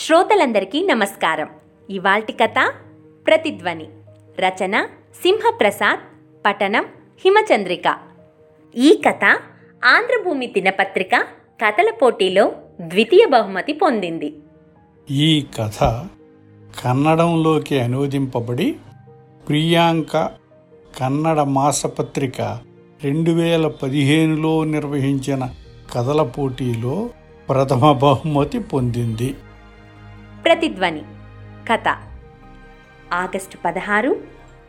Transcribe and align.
శ్రోతలందరికీ 0.00 0.86
నమస్కారం. 0.86 1.48
ఇవాల్టి 1.90 2.32
కథ 2.32 2.72
ప్రతిధ్వని. 3.26 3.88
రచన 4.40 4.86
సింహప్రసాద్ 5.22 6.00
పఠనం 6.46 6.84
హిమచంద్రిక. 7.24 7.96
ఈ 8.76 9.00
కథ 9.08 9.24
ఆంధ్రభూమి 9.84 10.46
దినపత్రిక 10.46 11.10
కథల 11.64 11.90
పోటీలో 11.90 12.52
ద్వితీయ 12.80 13.26
బహుమతి 13.26 13.72
పొందింది. 13.72 14.34
ఈ 15.10 15.46
కథ 15.58 15.78
కన్నడంలోకి 16.84 17.80
అనువదింపబడి 17.80 18.76
ప్రియాంక 19.48 20.30
కన్నడ 20.98 21.40
మాసపత్రిక 21.40 22.40
రెండు 23.02 23.30
వేల 23.30 23.66
పదిహేనులో 23.68 24.64
నిర్వహించిన 24.64 25.50
కథల 25.92 26.22
పోటీలో 26.22 27.10
ప్రథమ 27.48 27.92
బహుమతి 27.92 28.58
పొందింది. 28.58 29.34
ప్రతిధ్వని. 30.44 31.02
కథ. 31.70 31.88
ఆగస్టు 33.12 33.58
పదహారు 33.64 34.20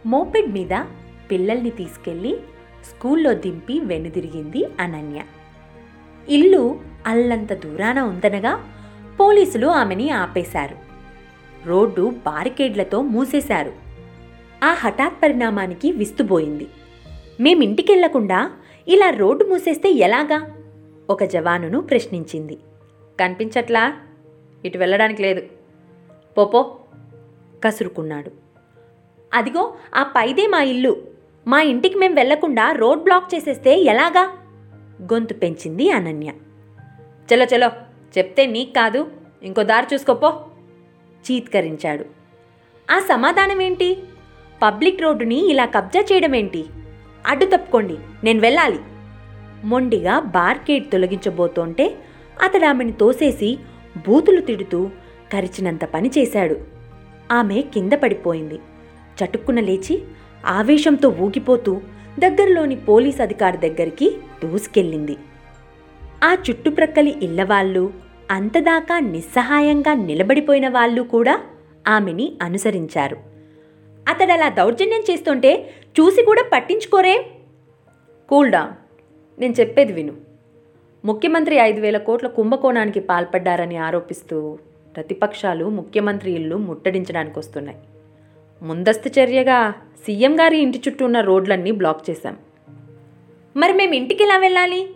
మోపెడ్ 0.06 0.52
మీద 0.52 0.86
పిల్లల్ని 1.32 1.70
తీసుకెళ్ళి 1.70 2.38
స్కూల్లో 2.84 3.34
దింపి 3.34 3.80
వెనుదిరిగింది 3.80 4.66
అనన్య. 4.80 5.22
ఇల్లు 6.30 6.80
అల్లంత 7.06 7.54
దూరాన 7.54 8.00
ఉందనగా 8.00 8.74
పోలీసులు 9.20 9.68
ఆమెని 9.68 10.10
ఆపేశారు. 10.10 10.76
రోడ్డు 11.66 12.14
బారికేడ్లతో 12.26 13.02
మూసేశారు. 13.02 13.74
ఆ 14.64 14.74
హఠాత్ 14.74 15.24
పరిణామానికి 15.24 15.92
విస్తుబోయింది 15.92 16.68
మేమింటికెళ్ళకుండా 17.40 18.52
ఇలా 18.88 19.10
రోడ్డు 19.10 19.46
మూసేస్తే 19.46 19.92
ఎలాగా? 19.92 20.56
ఒక 21.10 21.24
జవానును 21.24 21.82
ప్రశ్నించింది. 21.82 22.58
కనిపించట్లా? 23.20 23.94
ఇటు 24.66 24.78
వెళ్ళడానికి 24.78 25.22
లేదు. 25.22 25.61
పోపో 26.38 26.76
కసురుకున్నాడు. 27.64 28.32
అదిగో 29.34 29.76
ఆ 29.96 30.04
పైదే 30.04 30.48
మా 30.48 30.62
ఇల్లు. 30.62 31.08
మా 31.48 31.62
ఇంటికి 31.62 31.96
మేం 31.96 32.14
వెళ్ళకుండా 32.14 32.72
రోడ్ 32.72 33.04
బ్లాక్ 33.04 33.36
చేసేస్తే 33.36 33.82
ఎలాగా? 33.82 34.38
గొంతు 35.14 35.34
పెంచింది 35.34 35.92
అనన్య. 35.92 36.32
చలో 37.34 37.46
చలో 37.46 37.68
చెప్తే 38.18 38.46
నీకు 38.46 38.72
కాదు 38.72 39.12
ఇంకో 39.44 39.64
దారి 39.64 39.88
చూసుకోపో 39.94 40.46
చీత్కరించాడు. 41.32 42.06
ఆ 42.92 43.00
సమాధానం 43.00 43.62
ఏంటి 43.62 44.04
పబ్లిక్ 44.62 45.02
రోడ్డుని 45.02 45.50
ఇలా 45.50 45.66
కబ్జా 45.66 46.06
చేయడం 46.14 46.36
ఏంటి 46.36 46.66
అడ్డు 47.28 47.46
తప్పుకోండి 47.46 47.98
నేను 48.24 48.40
వెళ్ళాలి. 48.40 48.80
మొండిగా 49.64 50.20
బార్కేడ్ 50.20 50.92
తొలగించబోతోంటే 50.92 51.98
అతడు 52.42 52.66
ఆమెను 52.66 52.92
తోసేసి 52.92 53.60
బూతులు 54.08 54.42
తిడుతూ 54.42 54.90
కరిచినంత 55.32 55.86
పని 55.86 56.12
చేశాడు. 56.18 56.56
ఆమె 57.32 57.62
కింద 57.62 57.92
పడిపోయింది. 57.94 58.60
చటుక్కున 59.24 59.60
లేచి 59.60 60.04
ఆవేశంతో 60.46 61.10
ఊగిపోతూ 61.10 61.82
దగ్గరలోని 62.20 62.76
పోలీస్ 62.76 63.22
అధికారి 63.22 63.58
దగ్గరికి 63.58 64.18
దూసుకెళ్ళింది. 64.44 65.18
ఆ 66.24 66.34
చుట్టుప్రక్కలి 66.34 67.16
ఇళ్ళవాళ్ళు 67.24 67.94
అంతదాకా 68.32 69.00
నిస్సహాయంగా 69.00 69.94
నిలబడిపోయిన 69.94 70.70
వాళ్ళు 70.70 71.02
కూడా 71.02 71.42
ఆమెని 71.88 72.38
అనుసరించారు. 72.42 73.18
అతడలా 74.10 74.50
దౌర్జన్యం 74.50 75.02
చేస్తుంటే 75.12 75.74
చూసి 76.00 76.26
కూడా 76.26 76.46
పట్టించుకోరే? 76.54 77.26
Cool 78.30 78.52
down. 78.52 78.72
నేను 79.42 79.54
చెప్పేది 79.60 79.94
విను. 79.94 80.14
ముఖ్యమంత్రి 81.06 81.56
ఐదు 81.56 81.82
వేల 81.82 81.98
కోట్ల 81.98 82.28
కుంభకోణానికి 82.28 83.00
పాల్పడ్డారని 83.00 83.78
ఆరోపిస్తూ 83.78 84.58
ప్రతిపక్షాలు 84.96 85.66
ముఖ్యమంత్రి 85.70 86.32
ఇల్లు 86.32 86.56
ముట్టడించడానికి 86.56 87.40
వస్తున్నాయి. 87.40 87.78
ముందస్తు 88.62 89.20
చర్యగా 89.20 89.74
సీఎం 90.06 90.40
గారి 90.40 90.58
ఇంటి 90.58 90.82
చుట్టూ 90.88 91.06
ఉన్న 91.06 91.20
రోడ్లన్నీ 91.22 91.72
బ్లాక్ 91.72 92.10
చేశాం. 92.10 92.38
మరి 93.58 93.74
మేము 93.74 93.94
ఇంటికి 93.94 94.24
ఎలా 94.24 94.38
వెళ్ళాలి? 94.38 94.90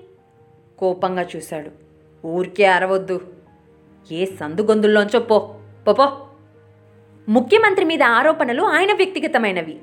కోపంగా 0.79 1.25
చూశాడు. 1.35 1.71
ఊరికే 2.27 2.65
అరవద్దు. 2.65 3.21
ఏ 4.11 4.25
సందుగొందుల్లోంచో 4.25 5.19
పో 5.19 5.55
పోపో 5.87 6.27
ముఖ్యమంత్రి 7.29 7.85
మీద 7.85 8.03
ఆరోపణలు 8.03 8.63
ఆయన 8.63 8.93
వ్యక్తిగతమైనవి. 8.93 9.77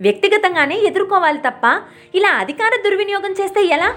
వ్యక్తిగతంగానే 0.00 0.78
ఎదుర్కోవాలి 0.78 1.38
తప్ప 1.38 1.82
ఇలా 2.14 2.28
అధికార 2.28 2.82
దుర్వినియోగం 2.84 3.32
చేస్తే 3.32 3.64
ఎలా? 3.66 3.94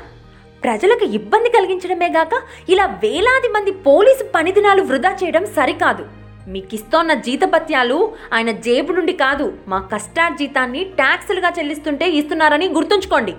ప్రజలకు 0.63 1.05
ఇబ్బంది 1.05 1.49
కలిగించడమే 1.49 2.09
గాక 2.09 2.29
ఇలా 2.69 2.85
వేలాది 2.85 3.47
మంది 3.47 3.71
పోలీసు 3.71 4.23
పనిదినాలు 4.35 4.81
వృధా 4.81 5.17
చేయడం 5.23 5.45
సరికాదు. 5.45 6.05
మీకిస్తోన్న 6.47 7.13
జీతపత్యాలు 7.13 8.15
ఆయన 8.33 8.51
జేబు 8.51 8.93
నుండి 8.93 9.13
కాదు 9.13 9.57
మా 9.67 9.89
కష్టార్జీతాన్ని 9.93 10.83
ట్యాక్సులుగా 10.83 11.51
చెల్లిస్తుంటే 11.59 12.09
ఇస్తున్నారని 12.09 12.69
గుర్తుంచుకోండి. 12.69 13.33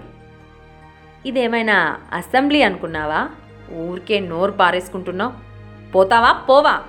ఇదేమైనా 1.27 2.01
అసెంబ్లీ 2.12 2.62
అనుకున్నావా? 2.62 3.29
ఊరికే 3.73 4.21
నోరు 4.21 4.53
పారేసుకుంటున్నావు. 4.53 5.33
పోతావా? 5.93 6.33
పోవా? 6.33 6.83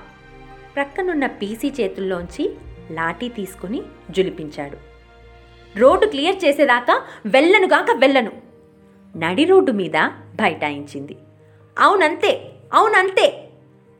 ప్రక్కనున్న 0.75 1.25
పీసీ 1.25 1.72
చేతుల్లోంచి 1.81 2.52
లాఠీ 2.91 3.29
తీసుకుని 3.29 3.81
జులిపించాడు. 4.12 4.78
రోడ్డు 5.79 6.06
క్లియర్ 6.06 6.46
చేసేదాకా 6.46 7.02
వెళ్ళనుగాక 7.25 7.85
వెళ్ళను. 7.96 8.44
నడి 9.16 9.46
రోడ్డు 9.46 9.72
మీద 9.72 9.98
బైఠాయించింది. 10.36 11.16
అవునంతే 11.80 12.52
అవునంతే 12.74 13.50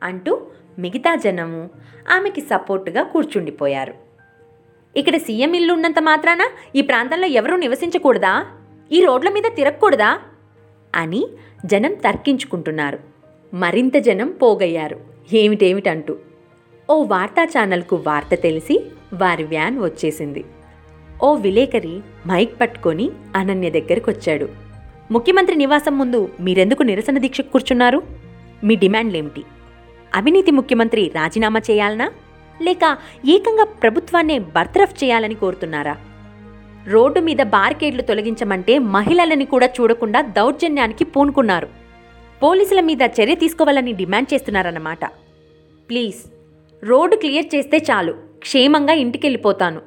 అంటూ 0.02 0.46
మిగతా 0.78 1.14
జనము 1.14 1.70
ఆమెకి 2.12 2.40
సపోర్టుగా 2.40 3.02
కూర్చుండిపోయారు. 3.02 3.94
ఇక్కడ 4.96 5.16
సీఎం 5.16 5.54
ఇల్లు 5.54 5.72
ఉన్నంత 5.72 5.98
మాత్రాన 6.00 6.40
ఈ 6.76 6.82
ప్రాంతంలో 6.82 7.26
ఎవరూ 7.26 7.56
నివసించకూడదా? 7.56 8.46
ఈ 8.92 9.00
రోడ్ల 9.00 9.28
మీద 9.28 9.42
తిరగకూడదా? 9.56 10.18
అని 10.94 11.26
జనం 11.66 11.94
తర్కించుకుంటున్నారు. 11.94 12.98
మరింత 13.54 13.96
జనం 13.96 14.30
పోగయ్యారు. 14.30 15.00
ఏమిటేమిటంటూ 15.32 16.18
ఓ 16.90 17.04
వార్తా 17.04 17.44
ఛానల్కు 17.44 17.96
వార్త 17.96 18.34
తెలిసి 18.34 18.84
వారి 19.14 19.44
వ్యాన్ 19.44 19.78
వచ్చేసింది. 19.80 20.44
ఓ 21.22 21.34
విలేకరి 21.34 22.00
మైక్ 22.26 22.60
పట్టుకొని 22.60 23.10
అనన్య 23.36 23.70
దగ్గరికి 23.70 24.10
వచ్చాడు 24.10 24.65
ముఖ్యమంత్రి 25.10 25.56
నివాసం 25.56 25.98
ముందు 25.98 26.28
మీరెందుకు 26.40 26.82
నిరసన 26.82 27.18
దీక్ష 27.18 27.40
కూర్చున్నారు? 27.40 28.02
మీ 28.64 28.74
డిమాండ్లేమిటి? 28.74 29.44
అవినీతి 30.14 30.50
ముఖ్యమంత్రి 30.50 31.12
రాజీనామా 31.14 31.60
చేయాలనా? 31.70 32.12
లేక 32.62 32.98
ఏకంగా 33.28 33.64
ప్రభుత్వాన్నే 33.64 34.38
బర్తరఫ్ 34.38 35.04
చేయాలని 35.04 35.34
కోరుతున్నారా? 35.34 35.96
రోడ్డు 36.88 37.20
మీద 37.20 37.36
బార్కేడ్లు 37.36 38.02
తొలగించమంటే 38.02 38.78
మహిళలని 38.78 39.44
కూడా 39.44 39.66
చూడకుండా 39.66 40.20
దౌర్జన్యానికి 40.20 41.04
పూనుకున్నారు. 41.04 41.68
పోలీసుల 42.42 42.80
మీద 42.80 43.02
చర్య 43.02 43.34
తీసుకోవాలని 43.34 43.92
డిమాండ్ 43.92 44.34
చేస్తున్నారన్నమాట. 44.34 45.04
ప్లీజ్ 45.90 46.30
రోడ్డు 46.84 47.16
క్లియర్ 47.16 47.54
చేస్తే 47.54 47.76
చాలు. 47.76 48.12
క్షేమంగా 48.38 48.92
ఇంటికెళ్ళిపోతాను. 48.92 49.80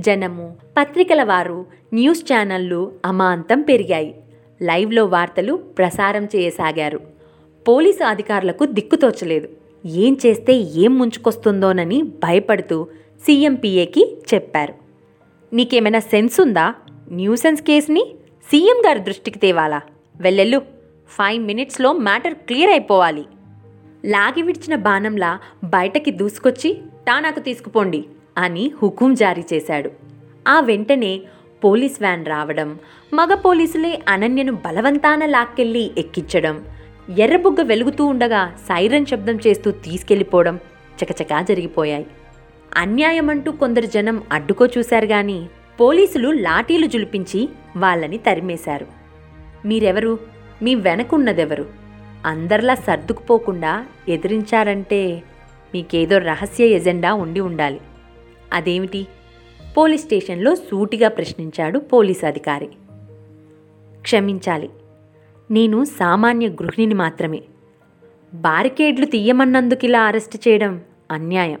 జనము 0.00 0.56
పత్రికల 0.78 1.22
వారు 1.22 1.66
న్యూస్ 1.94 2.32
ఛానళ్ళు 2.32 2.92
అమాంతం 3.04 3.60
పెరిగాయి. 3.60 4.14
లైవ్లో 4.62 5.04
వార్తలు 5.04 5.54
ప్రసారం 5.54 6.24
చేయసాగారు. 6.24 7.00
పోలీసు 7.68 8.04
అధికారులకు 8.04 8.64
దిక్కుతోచలేదు 8.64 9.48
ఏం 9.86 10.16
చేస్తే 10.26 10.54
ఏం 10.54 10.98
ముంచుకొస్తుందోనని 10.98 12.02
భయపడుతూ 12.02 12.86
సీఎంపీఏకి 13.26 14.18
చెప్పారు. 14.34 14.74
నీకేమైనా 15.52 15.98
సెన్స్ 15.98 16.40
ఉందా? 16.40 16.74
న్యూసెన్స్ 17.10 17.62
కేసుని? 17.62 18.14
సీఎం 18.50 18.82
గారి 18.86 18.98
దృష్టికి 18.98 19.38
తేవాలా? 19.38 19.80
వెళ్ళెళ్ళు. 20.16 20.58
ఫైవ్ 21.08 21.42
మినిట్స్లో 21.42 21.92
మ్యాటర్ 21.92 22.34
క్లియర్ 22.34 22.70
అయిపోవాలి. 22.70 23.24
లాగి 24.04 24.42
విడిచిన 24.42 24.74
బాణంలా 24.74 25.38
బయటకి 25.64 26.10
దూసుకొచ్చి 26.10 26.80
టానాకు 27.06 27.40
తీసుకుపోండి 27.40 28.04
అని 28.38 28.72
హుకుం 28.82 29.14
జారీ 29.14 29.44
చేశాడు. 29.52 29.90
ఆ 30.48 30.60
వెంటనే 30.60 31.20
పోలీస్ 31.64 31.96
వ్యాన్ 32.00 32.26
రావడం 32.26 32.78
మగ 33.14 33.34
పోలీసులే 33.34 34.02
అనన్యను 34.08 34.52
బలవంతాన 34.52 35.26
లాక్కెళ్ళి 35.26 35.90
ఎక్కించడం. 35.98 36.64
ఎర్రబుగ్గ 37.18 37.62
వెలుగుతూ 37.62 38.06
ఉండగా 38.06 38.52
సైరన్ 38.58 39.06
శబ్దం 39.06 39.38
చేస్తూ 39.46 39.70
తీసుకెళ్ళిపోవడం 39.70 40.60
చకచకా 40.98 41.42
జరిగిపోయాయి. 41.42 42.06
అన్యాయమంటూ 42.76 43.52
కొందరు 43.52 43.86
జనం 43.86 44.22
అడ్డుకో 44.32 44.66
చూశారు 44.66 45.06
గాని 45.06 45.46
పోలీసులు 45.80 46.30
లాఠీలు 46.30 46.86
జులిపించి 46.86 47.48
వాళ్ళని 47.76 48.18
తరిమేశారు. 48.18 48.86
మీరెవరు? 49.64 50.18
మీ 50.62 50.74
వెనకున్నదెవరు? 50.74 51.66
అందరిలా 52.26 52.74
సర్దుకుపోకుండా 52.74 53.86
ఎదిరించారంటే 54.08 55.22
మీకేదో 55.74 56.18
రహస్య 56.18 56.66
ఎజెండా 56.66 57.14
ఉండి 57.14 57.40
ఉండాలి. 57.40 57.80
అదేమిటి? 58.52 59.06
పోలీస్ 59.76 60.04
స్టేషన్లో 60.04 60.54
సూటిగా 60.54 61.08
ప్రశ్నించాడు 61.08 61.78
పోలీస్ 61.78 62.24
అధికారి. 62.24 62.68
క్షమించాలి. 64.04 64.70
నేను 65.50 65.84
సామాన్య 65.84 66.48
గృహిణిని 66.48 66.94
మాత్రమే. 66.94 67.42
బారికేడ్లు 68.34 69.06
తీయమన్నందుకు 69.06 69.84
ఇలా 69.84 70.02
అరెస్ట్ 70.02 70.48
చేయడం 70.48 70.80
అన్యాయం. 71.10 71.60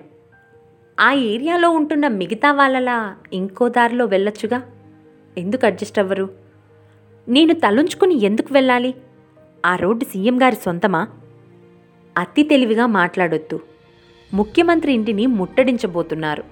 ఆ 1.00 1.12
ఏరియాలో 1.12 1.70
ఉంటున్న 1.70 2.08
మిగతా 2.08 2.52
వాళ్ళలా 2.52 3.16
ఇంకో 3.32 3.68
దారిలో 3.68 4.04
వెళ్ళొచ్చుగా? 4.04 4.62
ఎందుకు 5.38 5.66
అడ్జస్ట్ 5.66 5.98
అవ్వరు? 5.98 6.30
నేను 7.28 7.54
తలుంచుకుని 7.54 8.24
ఎందుకు 8.24 8.54
వెళ్ళాలి? 8.54 8.94
ఆ 9.66 9.76
రోడ్డు 9.76 10.04
సీఎం 10.04 10.42
గారి 10.42 10.56
సొంతమా? 10.56 11.08
అతి 12.18 12.42
తెలివిగా 12.42 12.86
మాట్లాడొద్దు. 12.86 13.60
ముఖ్యమంత్రి 14.34 14.92
ఇంటిని 14.92 15.26
ముట్టడించబోతున్నారు. 15.26 16.44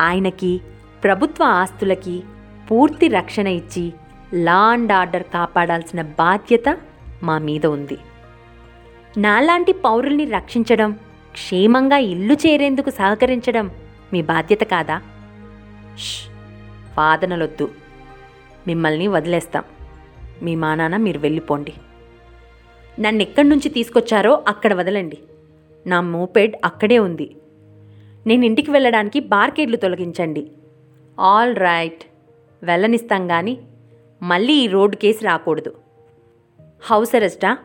ఆయనకి 0.00 0.60
ప్రభుత్వ 1.04 1.44
ఆస్తులకి 1.44 2.22
పూర్తి 2.70 3.08
రక్షణ 3.08 3.46
ఇచ్చి 3.46 3.92
లా 4.34 4.58
అండ్ 4.58 4.92
ఆర్డర్ 4.92 5.22
కాపాడాల్సిన 5.22 6.02
బాధ్యత 6.02 6.78
మా 7.22 7.38
మీద 7.38 7.66
ఉంది. 7.66 7.98
నాలాంటి 9.18 9.72
పౌరుల్ని 9.72 10.24
రక్షించడం 10.24 10.92
క్షేమంగా 11.32 11.96
ఇల్లు 11.96 12.34
చేరేందుకు 12.34 12.90
సహకరించడం 12.90 13.70
మీ 14.12 14.22
బాధ్యత 14.22 14.60
కాదా? 14.60 15.02
వాదనలొద్దు. 16.98 17.70
మిమ్మల్ని 18.66 19.06
వదిలేస్తాం. 19.06 19.64
మీ 20.42 20.54
మానాన 20.54 20.96
మీరు 20.96 21.18
వెళ్ళిపోండి. 21.18 21.72
నన్ను 23.00 23.22
ఎక్కడి 23.22 23.48
నుంచి 23.48 23.68
తీసుకొచ్చారో 23.68 24.44
అక్కడ 24.48 24.74
వదలండి. 24.74 25.18
నా 25.86 26.00
మోపెడ్ 26.00 26.54
అక్కడే 26.64 26.98
ఉంది. 26.98 27.36
నేను 28.26 28.44
ఇంటికి 28.44 28.70
వెళ్ళడానికి 28.70 29.20
బార్కేడ్లు 29.20 29.76
తొలగించండి. 29.76 30.50
ఆల్ 31.20 31.56
రైట్ 31.56 32.04
వెళ్ళనిస్తాం 32.62 33.28
కానీ 33.28 33.58
మళ్ళీ 34.22 34.52
ఈ 34.52 34.66
రోడ్డు 34.66 34.96
కేసు 34.96 35.24
రాకూడదు. 35.24 35.74
హౌస్ 36.80 37.14
అరెస్టా? 37.14 37.58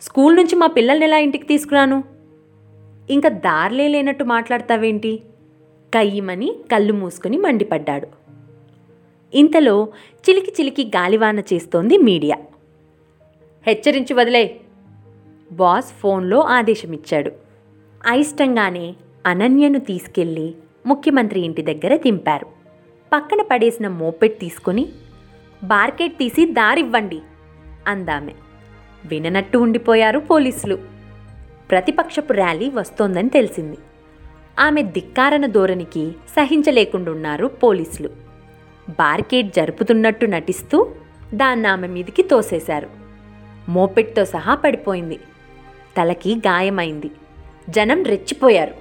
స్కూల్ 0.00 0.36
నుంచి 0.36 0.56
మా 0.56 0.66
పిల్లల్ని 0.66 1.06
ఎలా 1.06 1.18
ఇంటికి 1.18 1.46
తీసుకురాను? 1.46 2.04
ఇంకా 3.10 3.28
దారిలే 3.28 3.88
లేనట్టు 3.88 4.24
మాట్లాడతావేంటి? 4.24 5.22
కయ్యమని 5.94 6.56
కళ్ళు 6.72 6.92
మూసుకుని 6.92 7.36
మండిపడ్డాడు. 7.36 8.08
ఇంతలో 9.34 9.88
చిలికి 10.30 10.50
చిలికి 10.50 10.84
గాలివాన 10.84 11.38
చేస్తోంది 11.38 11.98
మీడియా. 11.98 12.36
హెచ్చరించి 13.66 14.14
వదిలే. 14.14 14.60
బాస్ 15.52 15.92
ఫోన్లో 15.92 16.40
ఆదేశమిచ్చాడు. 16.40 17.32
అయిష్టంగానే 18.06 18.94
అనన్యను 19.26 19.78
తీసుకెళ్ళి 19.78 20.54
ముఖ్యమంత్రి 20.86 21.40
ఇంటి 21.40 21.62
దగ్గర 21.62 21.96
దింపారు. 21.96 22.46
పక్కన 23.12 23.42
పడేసిన 23.42 23.88
మోపెట్ 23.88 24.40
తీసుకుని 24.40 24.88
బార్కెట్ 25.64 26.18
తీసి 26.18 26.46
దారివ్వండి 26.46 27.20
అందామె. 27.86 28.32
విననట్టు 29.06 29.58
ఉండిపోయారు 29.58 30.18
పోలీసులు. 30.18 30.78
ప్రతిపక్షపు 31.70 32.32
ర్యాలీ 32.32 32.70
వస్తోందని 32.70 33.28
తెలిసింది. 33.28 33.78
ఆమె 34.58 34.82
ధిక్కారణ 34.82 35.46
ధోరణికి 35.46 36.10
సహించలేకుండున్నారు 36.10 37.46
పోలీసులు. 37.46 38.08
బార్కేడ్ 38.90 39.52
జరుపుతున్నట్టు 39.52 40.26
నటిస్తూ 40.26 40.94
దాన్ని 41.34 41.68
ఆమె 41.68 41.88
మీదికి 41.88 42.22
తోసేశారు. 42.22 42.88
మోపెట్తో 43.68 44.24
సహా 44.24 44.54
పడిపోయింది. 44.54 45.20
తలకి 45.96 46.34
గాయమైంది. 46.34 47.10
జనం 47.68 48.02
రెచ్చిపోయారు. 48.02 48.74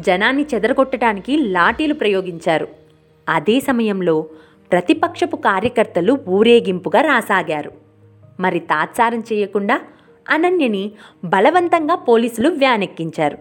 జనాన్ని 0.00 0.46
చెదరగొట్టడానికి 0.54 1.36
లాఠీలు 1.36 1.94
ప్రయోగించారు. 1.94 2.68
అదే 3.28 3.60
సమయంలో 3.60 4.26
ప్రతిపక్షపు 4.74 5.36
కార్యకర్తలు 5.36 6.18
ఊరేగింపుగా 6.28 7.00
రాసాగారు. 7.00 7.72
మరి 8.40 8.58
తాత్సారం 8.58 9.18
చేయకుండా 9.20 9.80
అనన్యని 10.30 10.92
బలవంతంగా 11.24 11.94
పోలీసులు 11.94 12.48
వ్యానెక్కించారు. 12.48 13.38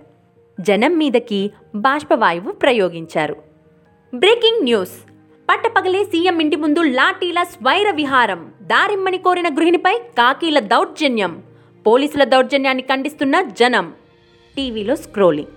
జనం 0.59 0.97
మీదకి 0.97 1.51
బాష్పవాయువు 1.75 2.51
ప్రయోగించారు. 2.51 3.35
Breaking 4.15 4.63
news. 4.63 4.91
పట్టపగలే 5.49 6.03
సీఎం 6.03 6.39
ఇంటి 6.39 6.55
ముందు 6.55 6.81
లాఠీల 6.81 7.43
స్వైర 7.43 7.91
విహారం. 7.91 8.53
దారిమ్మని 8.61 9.17
కోరిన 9.17 9.47
గృహిణిపై 9.47 9.97
కాకీల 9.97 10.59
దౌర్జన్యం. 10.59 11.43
పోలీసుల 11.87 12.23
దౌర్జన్యాన్ని 12.23 12.83
ఖండిస్తున్న 12.83 13.41
జనం. 13.41 13.93
టీవీలో 14.57 14.95
స్క్రోలింగ్. 14.95 15.47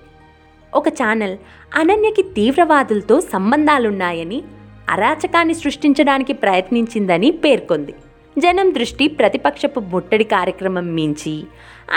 ఒక 0.75 0.89
ఛానల్ 0.89 1.37
అనన్యకి 1.75 2.23
తీవ్రవాదులతో 2.23 3.21
సంబంధాలున్నాయని 3.21 4.43
అరాచకాన్ని 4.89 5.55
సృష్టించడానికి 5.55 6.33
ప్రయత్నించిందని 6.33 7.31
పేర్కొంది. 7.31 7.95
జనం 8.39 8.75
దృష్టి 8.75 9.09
ప్రతిపక్షపు 9.09 9.81
ముట్టడి 9.81 10.25
కార్యక్రమం 10.25 10.95
మించి 10.95 11.45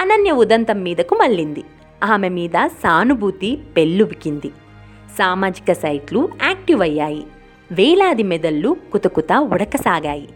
అనన్య 0.01 0.31
ఉదంతం 0.31 0.83
మీదకు 0.83 1.15
మళ్ళింది. 1.15 1.63
ఆమె 2.03 2.30
మీద 2.30 2.65
సానుభూతి 2.65 3.59
పెల్లుబికింది 3.77 4.50
సామాజిక 5.18 5.74
సైట్లు 5.74 6.30
యాక్టివ్ 6.44 6.81
అయ్యాయి. 6.81 7.24
వేలాది 7.71 8.24
మెదళ్ళు 8.24 8.77
కుతకుత 8.91 9.33
ఉడకసాగాయి. 9.33 10.30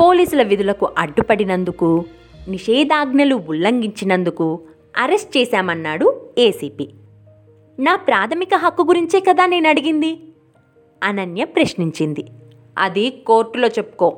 పోలీసుల 0.00 0.42
విధులకు 0.42 0.88
అడ్డుపడినందుకు 0.98 2.04
నిషేధాజ్ఞలు 2.48 3.36
ఉల్లంఘించినందుకు 3.48 4.60
అరెస్ట్ 4.96 5.36
చేశామన్నాడు 5.36 6.20
ఏసీపీ. 6.38 6.88
నా 7.78 7.96
ప్రాథమిక 7.96 8.48
హక్కు 8.54 8.82
గురించే 8.82 9.20
కదా 9.20 9.46
నేను 9.46 9.68
అడిగింది 9.68 10.31
అనన్య 11.02 11.44
ప్రశ్నించింది. 11.44 12.24
అది 12.78 13.10
కోర్టులో 13.26 13.68
చెప్పుకో. 13.68 14.08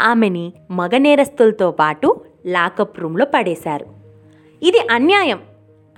ఆమెని 0.00 0.52
మగ 0.70 0.96
నేరస్తులతో 0.96 1.70
పాటు 1.70 2.20
లాకప్ 2.46 3.00
రూమ్లో 3.00 3.26
పడేశారు. 3.34 3.86
ఇది 4.62 4.80
అన్యాయం! 4.90 5.40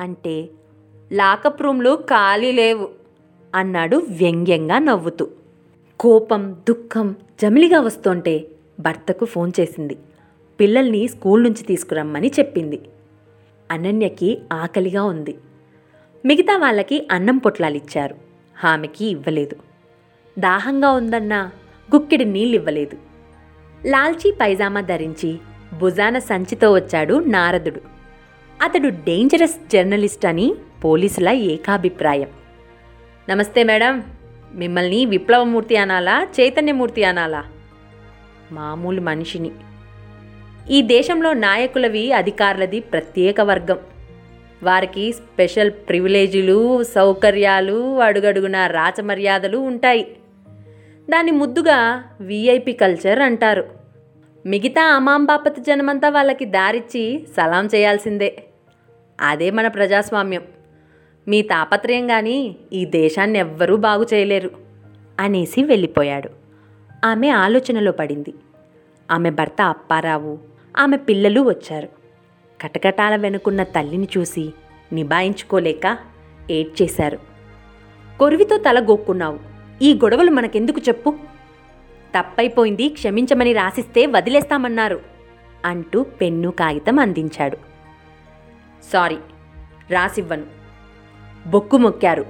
అంటే 0.01 0.49
లాకప్ 1.13 1.63
రూమ్లు 1.63 1.97
ఖాళీ 1.97 2.53
లేవు 2.53 2.89
అన్నాడు 3.55 3.97
వ్యంగ్యంగా 3.97 4.79
నవ్వుతూ. 4.79 5.29
కోపం 6.01 6.57
దుఃఖం 6.69 7.17
జమిలిగా 7.43 7.81
వస్తుంటే 7.81 8.49
భర్తకు 8.81 9.25
ఫోన్ 9.25 9.53
చేసింది. 9.61 9.97
పిల్లల్ని 10.61 11.09
స్కూల్ 11.09 11.43
నుంచి 11.43 11.63
తీసుకురమ్మని 11.63 12.29
చెప్పింది. 12.29 12.81
అనన్యకి 13.71 14.39
ఆకలిగా 14.53 15.05
ఉంది. 15.05 15.35
మిగతా 16.25 16.57
వాళ్ళకి 16.57 17.09
అన్నం 17.11 17.39
పొట్లాలిచ్చారు. 17.39 18.17
ఆమెకి 18.65 19.05
ఇవ్వలేదు. 19.07 19.70
దాహంగా 20.39 20.91
ఉందన్నా 20.91 21.51
గుక్కిడి 21.95 22.25
నీళ్ళివ్వలేదు. 22.25 22.97
లాల్చీ 23.87 24.31
పైజామా 24.31 24.81
ధరించి 24.81 25.39
భుజాన 25.79 26.19
సంచితో 26.19 26.73
వచ్చాడు 26.73 27.25
నారదుడు. 27.25 27.81
అతడు 28.63 28.89
డేంజరస్ 28.89 29.69
జర్నలిస్ట్ 29.73 30.27
అని 30.27 30.55
పోలీసుల 30.85 31.29
ఏకాభిప్రాయం. 31.29 32.29
నమస్తే 33.29 33.63
మేడం 33.63 34.05
మిమ్మల్ని 34.55 35.07
విప్లవమూర్తి 35.07 35.77
అనాలా 35.77 36.27
చైతన్యమూర్తి 36.41 37.05
అనాలా? 37.05 37.45
మామూలు 38.53 39.01
మనిషిని. 39.01 39.51
ఈ 40.71 40.83
దేశంలో 40.83 41.33
నాయకులవి 41.33 42.13
అధికారులది 42.13 42.81
ప్రత్యేక 42.81 43.41
వర్గం. 43.41 43.79
వారికి 44.63 45.13
స్పెషల్ 45.13 45.71
ప్రివిలేజీలు 45.71 46.83
సౌకర్యాలు 46.83 47.99
అడుగడుగున 47.99 48.67
రాచమర్యాదలు 48.67 49.59
ఉంటాయి. 49.59 50.17
దాన్ని 51.11 51.33
ముద్దుగా 51.33 52.05
విఐపి 52.21 52.73
కల్చర్ 52.73 53.19
అంటారు. 53.19 53.65
మిగతా 54.47 54.95
అమాంబాపతి 54.95 55.61
జనమంతా 55.61 56.09
వాళ్ళకి 56.09 56.45
దారిచ్చి 56.45 57.27
సలాం 57.37 57.67
చేయాల్సిందే. 57.67 58.45
అదే 59.21 59.51
మన 59.51 59.69
ప్రజాస్వామ్యం. 59.69 60.43
మీ 61.29 61.43
తాపత్రయం 61.43 62.07
కానీ 62.07 62.57
ఈ 62.73 62.85
దేశాన్ని 62.85 63.39
ఎవ్వరూ 63.39 63.77
బాగు 63.77 64.07
చేయలేరు 64.15 64.51
అనేసి 65.21 65.65
వెళ్ళిపోయాడు. 65.65 66.31
ఆమె 67.05 67.29
ఆలోచనలో 67.29 67.93
పడింది. 67.93 68.35
ఆమె 69.11 69.31
భర్త 69.31 69.63
అప్పారావు 69.63 70.39
ఆమె 70.77 70.97
పిల్లలు 70.97 71.41
వచ్చారు. 71.41 71.89
కటకటాల 72.61 73.17
వెనుకున్న 73.17 73.63
తల్లిని 73.63 74.09
చూసి 74.19 74.51
నిబాయించుకోలేక 74.93 75.99
ఏడ్చేశారు. 76.51 77.19
కొరివితో 78.19 78.59
తల 78.59 78.85
గోక్కున్నావు 78.85 79.50
ఈ 79.83 79.95
గొడవలు 79.95 80.31
మనకెందుకు 80.31 80.81
చెప్పు? 80.89 81.15
తప్పైపోయింది 82.19 82.89
క్షమించమని 82.89 83.53
రాసిస్తే 83.53 84.07
వదిలేస్తామన్నారు 84.07 85.01
అంటూ 85.65 86.03
పెన్ను 86.03 86.51
కాగితం 86.51 86.99
అందించాడు. 86.99 87.57
సారీ 88.93 89.17
రాసివ్వను. 89.91 90.47
బొక్కు 91.47 91.77
మొక్కారు. 91.77 92.27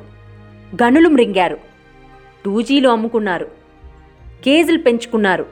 గనులు 0.82 1.08
మృంగారు. 1.08 1.58
టూజీలు 2.44 2.88
అమ్ముకున్నారు. 2.88 3.48
కేజులు 4.44 4.78
పెంచుకున్నారు. 4.78 5.46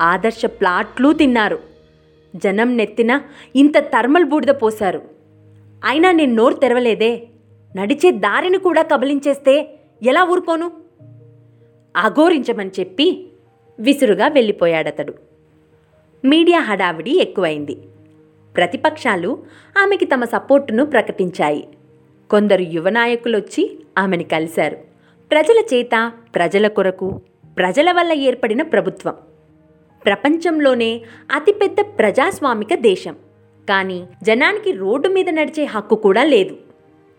ఆదర్శ 0.00 0.46
ప్లాట్లు 0.46 1.12
తిన్నారు. 1.12 1.58
జనం 2.36 2.76
నెత్తిన 2.76 3.20
ఇంత 3.56 3.78
థర్మల్ 3.78 4.24
బూడిద 4.24 4.48
పోశారు. 4.48 5.02
అయినా 5.84 6.12
నేను 6.12 6.34
నోరు 6.34 6.54
తెరవలేదే. 6.54 7.28
నడిచే 7.76 8.10
దారిని 8.10 8.58
కూడా 8.58 8.82
కబలించేస్తే 8.82 9.78
ఎలా 10.02 10.24
ఊరుకోను? 10.24 10.85
అఘోరించమని 11.96 12.70
చెప్పి 12.80 13.26
విసురుగా 13.80 14.28
వెళ్ళిపోయాడతడు. 14.28 15.14
మీడియా 16.24 16.60
హడావిడి 16.60 17.20
ఎక్కువైంది. 17.20 17.74
ప్రతిపక్షాలు 18.56 19.42
ఆమెకి 19.78 20.04
తమ 20.04 20.24
సపోర్టును 20.24 20.86
ప్రకటించాయి. 20.86 21.68
కొందరు 22.30 22.62
యువ 22.62 22.88
నాయకులు 22.88 23.36
వచ్చి 23.38 23.78
ఆమెను 23.98 24.24
కలిశారు. 24.24 24.76
ప్రజల 25.30 25.62
చేత 25.74 26.12
ప్రజల 26.34 26.66
కొరకు 26.66 27.20
ప్రజల 27.56 27.92
వల్ల 27.92 28.12
ఏర్పడిన 28.12 28.62
ప్రభుత్వం. 28.62 29.14
ప్రపంచంలోనే 30.04 31.00
అతిపెద్ద 31.32 31.76
ప్రజాస్వామిక 31.80 32.74
దేశం. 32.74 33.16
కానీ 33.68 34.06
జనానికి 34.22 34.72
రోడ్డు 34.72 35.08
మీద 35.08 35.28
నడిచే 35.28 35.64
హక్కు 35.64 35.94
కూడా 35.94 36.24
లేదు. 36.24 36.56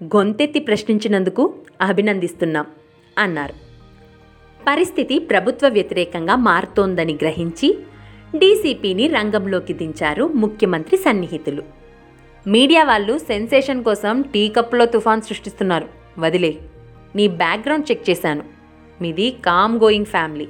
గొంతెత్తి 0.04 0.60
ప్రశ్నించినందుకు 0.60 1.54
అభినందిస్తున్నాం 1.82 2.66
అన్నారు. 3.18 3.67
పరిస్థితి 4.68 5.20
ప్రభుత్వ 5.20 5.68
వ్యతిరేకంగా 5.68 6.36
మారుతోందని 6.36 7.14
గ్రహించి 7.14 7.78
డీసీపీని 8.36 9.08
రంగంలోకి 9.08 9.74
దించారు 9.74 10.28
ముఖ్యమంత్రి 10.36 10.98
సన్నిహితులు. 10.98 11.64
మీడియా 12.48 12.84
వాళ్ళు 12.84 13.18
సెన్సేషన్ 13.18 13.84
కోసం 13.84 14.22
టీ 14.22 14.50
కప్పులో 14.50 14.86
తుఫాన్ 14.86 15.22
సృష్టిస్తున్నారు. 15.22 15.88
వదిలే 16.20 16.58
నీ 17.16 17.28
బ్యాక్గ్రౌండ్ 17.28 17.92
చెక్ 17.92 18.10
చేశాను. 18.10 18.44
మీది 19.02 19.32
కామ్ 19.32 19.80
గోయింగ్ 19.80 20.06
ఫ్యామిలీ. 20.06 20.48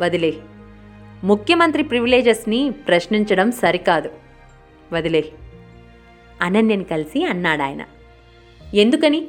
వదిలే 0.00 0.34
ముఖ్యమంత్రి 1.24 1.82
ప్రివిలేజెస్ని 1.82 2.70
ప్రశ్నించడం 2.70 3.52
సరికాదు. 3.52 4.10
వదిలే 4.92 5.24
అనన్యని 6.42 6.84
కలిసి 6.84 7.24
అన్నాడాయన. 7.24 7.82
ఎందుకని? 8.74 9.28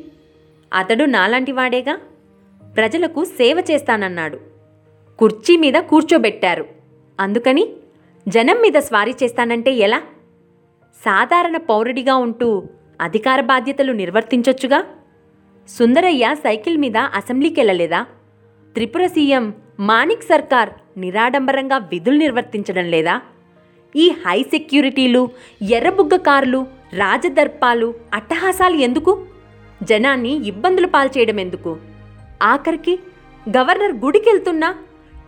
అతడు 0.73 1.05
నాలాంటి 1.05 1.51
వాడేగా? 1.51 1.99
ప్రజలకు 2.75 3.23
సేవ 3.23 3.63
చేస్తానన్నాడు. 3.71 4.39
కుర్చీ 5.19 5.57
మీద 5.57 5.73
కూర్చోబెట్టారు. 5.73 6.65
అందుకని 7.19 7.63
జనం 8.27 8.57
మీద 8.61 8.77
స్వారీ 8.79 9.13
చేస్తానంటే 9.23 9.71
ఎలా? 9.71 10.01
సాధారణ 11.05 11.57
పౌరుడిగా 11.57 12.15
ఉంటూ 12.15 12.63
అధికార 13.01 13.41
బాధ్యతలు 13.41 13.93
నిర్వర్తించొచ్చుగా? 13.93 14.79
సుందరయ్య 15.69 16.35
సైకిల్ 16.43 16.77
మీద 16.77 16.97
అసెంబ్లీకి 16.97 17.59
వెళ్ళలేదా 17.59 18.05
త్రిపుర 18.73 19.05
సీఎం 19.07 19.53
మాణిక్ 19.79 20.23
సర్కార్ 20.23 20.69
నిరాడంబరంగా 20.97 21.77
విధులు 21.77 22.17
నిర్వర్తించడం 22.17 22.85
లేదా? 22.85 23.21
ఈ 23.95 24.09
హై 24.09 24.43
సెక్యూరిటీలు 24.43 25.29
ఎర్రబుగ్గ 25.61 26.15
కార్లు 26.15 26.67
రాజదర్పాలు 26.93 27.93
అట్టహాసాలు 28.13 28.75
ఎందుకు? 28.75 29.25
జనాన్ని 29.83 30.47
ఇబ్బందులు 30.47 30.87
పాల్చేయడం 30.87 31.39
ఎందుకు? 31.39 31.77
ఆఖరికి 32.43 32.99
గవర్నర్ 33.57 33.91
గుడికెళ్తున్నా 33.91 34.75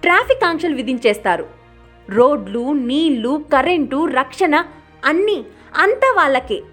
ట్రాఫిక్ 0.02 0.46
ఆంక్షలు 0.46 0.76
విధించేస్తారు. 0.76 1.48
రోడ్లు 2.10 2.74
నీళ్ళు 2.74 3.46
కరెంటు 3.54 4.06
రక్షణ 4.06 4.64
అన్నీ 5.06 5.46
అంతా 5.76 6.14
వాళ్ళకే. 6.18 6.64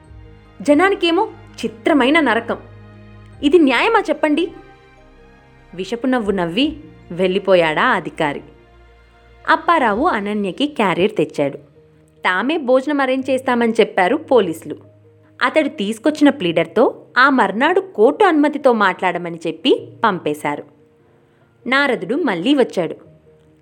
జనానికేమో 0.62 1.28
చిత్రమైన 1.64 2.20
నరకం. 2.20 2.58
ఇది 3.42 3.58
న్యాయమా 3.58 4.00
చెప్పండి? 4.00 4.52
విషపు 5.74 6.06
నవ్వు 6.06 6.30
నవ్వి 6.30 6.76
వెళ్ళిపోయాడా 7.10 7.84
అధికారి. 7.86 8.42
అప్పారావు 9.48 10.06
అనన్యకి 10.06 10.66
క్యారియర్ 10.66 11.16
తెచ్చాడు. 11.16 11.56
తామే 12.18 12.56
భోజనం 12.56 13.00
అరేంజ్ 13.00 13.30
చేస్తామని 13.30 13.72
చెప్పారు 13.72 14.16
పోలీసులు. 14.16 14.87
అతడు 15.42 15.68
తీసుకొచ్చిన 15.68 16.30
ప్లీడర్తో 16.30 17.00
ఆ 17.18 17.30
మర్నాడు 17.30 17.80
కోర్టు 17.80 18.24
అనుమతితో 18.24 18.72
మాట్లాడమని 18.72 19.40
చెప్పి 19.46 19.88
పంపేశారు. 20.04 20.64
నారదుడు 21.66 22.14
మళ్ళీ 22.14 22.54
వచ్చాడు. 22.54 22.96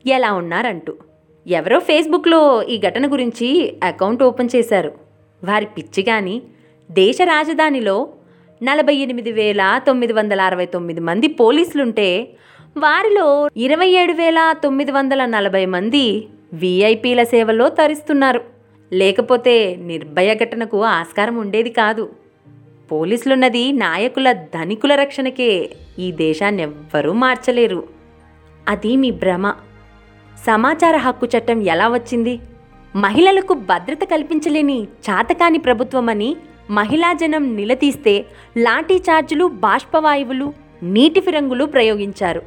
ఎలా 0.06 0.32
ఉన్నారంటూ. 0.32 0.94
ఎవరో 1.46 1.78
ఫేస్బుక్లో 1.78 2.62
ఈ 2.62 2.78
ఘటన 2.78 3.12
గురించి 3.12 3.76
అకౌంట్ 3.82 4.22
ఓపెన్ 4.22 4.48
చేశారు. 4.56 4.92
వారి 5.44 5.66
పిచ్చి 5.66 6.04
గాని 6.08 6.42
దేశ 6.90 7.18
రాజధానిలో 7.24 8.08
నలభై 8.62 8.94
ఎనిమిది 8.94 9.32
వేల 9.32 9.80
తొమ్మిది 9.86 10.12
వందల 10.12 10.40
అరవై 10.40 10.66
తొమ్మిది 10.66 11.00
మంది 11.00 11.26
పోలీసులుంటే 11.26 12.28
వారిలో 12.76 13.48
ఇరవై 13.56 13.88
ఏడు 13.88 14.12
వేల 14.12 14.54
తొమ్మిది 14.64 14.92
వందల 14.92 15.24
నలభై 15.24 15.66
మంది 15.66 16.28
వీఐపీల 16.52 17.22
సేవలో 17.22 17.68
తరిస్తున్నారు. 17.68 18.55
లేకపోతే 18.92 19.76
నిర్భయ 19.76 20.34
ఘటనకు 20.34 20.82
ఆస్కారం 20.84 21.36
ఉండేది 21.36 21.70
కాదు. 21.70 22.12
పోలీసులున్నది 22.92 23.72
నాయకుల 23.72 24.32
ధనికుల 24.32 24.94
రక్షణకే 24.94 25.70
ఈ 25.98 26.12
దేశాన్ని 26.12 26.62
ఎవ్వరూ 26.62 27.12
మార్చలేరు. 27.12 27.88
అది 28.68 28.96
మీ 28.96 29.10
భ్రమ. 29.10 29.54
సమాచార 30.46 30.96
హక్కు 30.96 31.26
చట్టం 31.26 31.62
ఎలా 31.62 31.88
వచ్చింది? 31.88 32.40
మహిళలకు 32.96 33.54
భద్రత 33.54 33.98
కల్పించలేని 34.04 34.84
చాతకాని 34.84 35.58
ప్రభుత్వమని 35.58 36.36
మహిళా 36.70 37.12
జనం 37.12 37.56
నిలదీస్తే 37.56 38.26
లాఠీ 38.58 38.94
చార్జులు 38.94 39.46
బాష్పవాయువులు 39.46 40.52
నీటి 40.82 41.20
ఫిరంగులు 41.20 41.64
ప్రయోగించారు. 41.64 42.42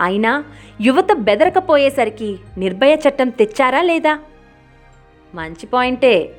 అయినా 0.00 0.44
యువత 0.80 1.12
బెదరకపోయేసరికి 1.12 2.36
నిర్భయ 2.58 2.94
చట్టం 2.94 3.28
తెచ్చారా 3.28 3.82
లేదా? 3.82 4.18
మంచి 5.34 5.66
పాయింటే. 5.66 6.36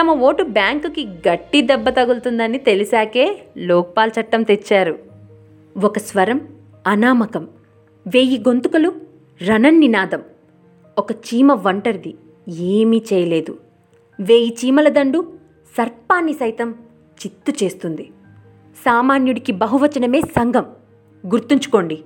తమ 0.00 0.10
ఓటు 0.10 0.42
బ్యాంకుకి 0.42 1.06
గట్టి 1.06 1.62
దెబ్బ 1.62 1.88
తగులుతుందని 1.88 2.58
తెలిసాకే 2.58 3.42
లోక్పాల్ 3.58 4.10
చట్టం 4.20 4.42
తెచ్చారు. 4.42 4.98
ఒక 5.84 5.98
స్వరం 5.98 6.48
అనామకం 6.86 7.48
వెయ్యి 8.06 8.38
గొంతుకలు 8.38 8.92
రణన్నినాదం 9.48 10.22
ఒక 10.98 11.12
చీమ 11.12 11.52
ఒంటరిది 11.52 12.14
ఏమీ 12.48 13.02
చేయలేదు. 13.12 13.58
వేయి 14.20 14.56
చీమల 14.64 14.88
దండు 14.88 15.32
సర్పాన్ని 15.78 16.32
సైతం 16.32 16.70
చిత్తు 17.26 17.64
చేస్తుంది. 17.64 18.10
సామాన్యుడికి 18.84 19.52
బహువచనమే 19.52 20.20
సంఘం. 20.20 20.66
గుర్తుంచుకోండి. 21.26 22.02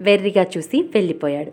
వెర్రిగా 0.00 0.46
చూసి 0.56 0.82
వెళ్ళిపోయాడు. 0.82 1.52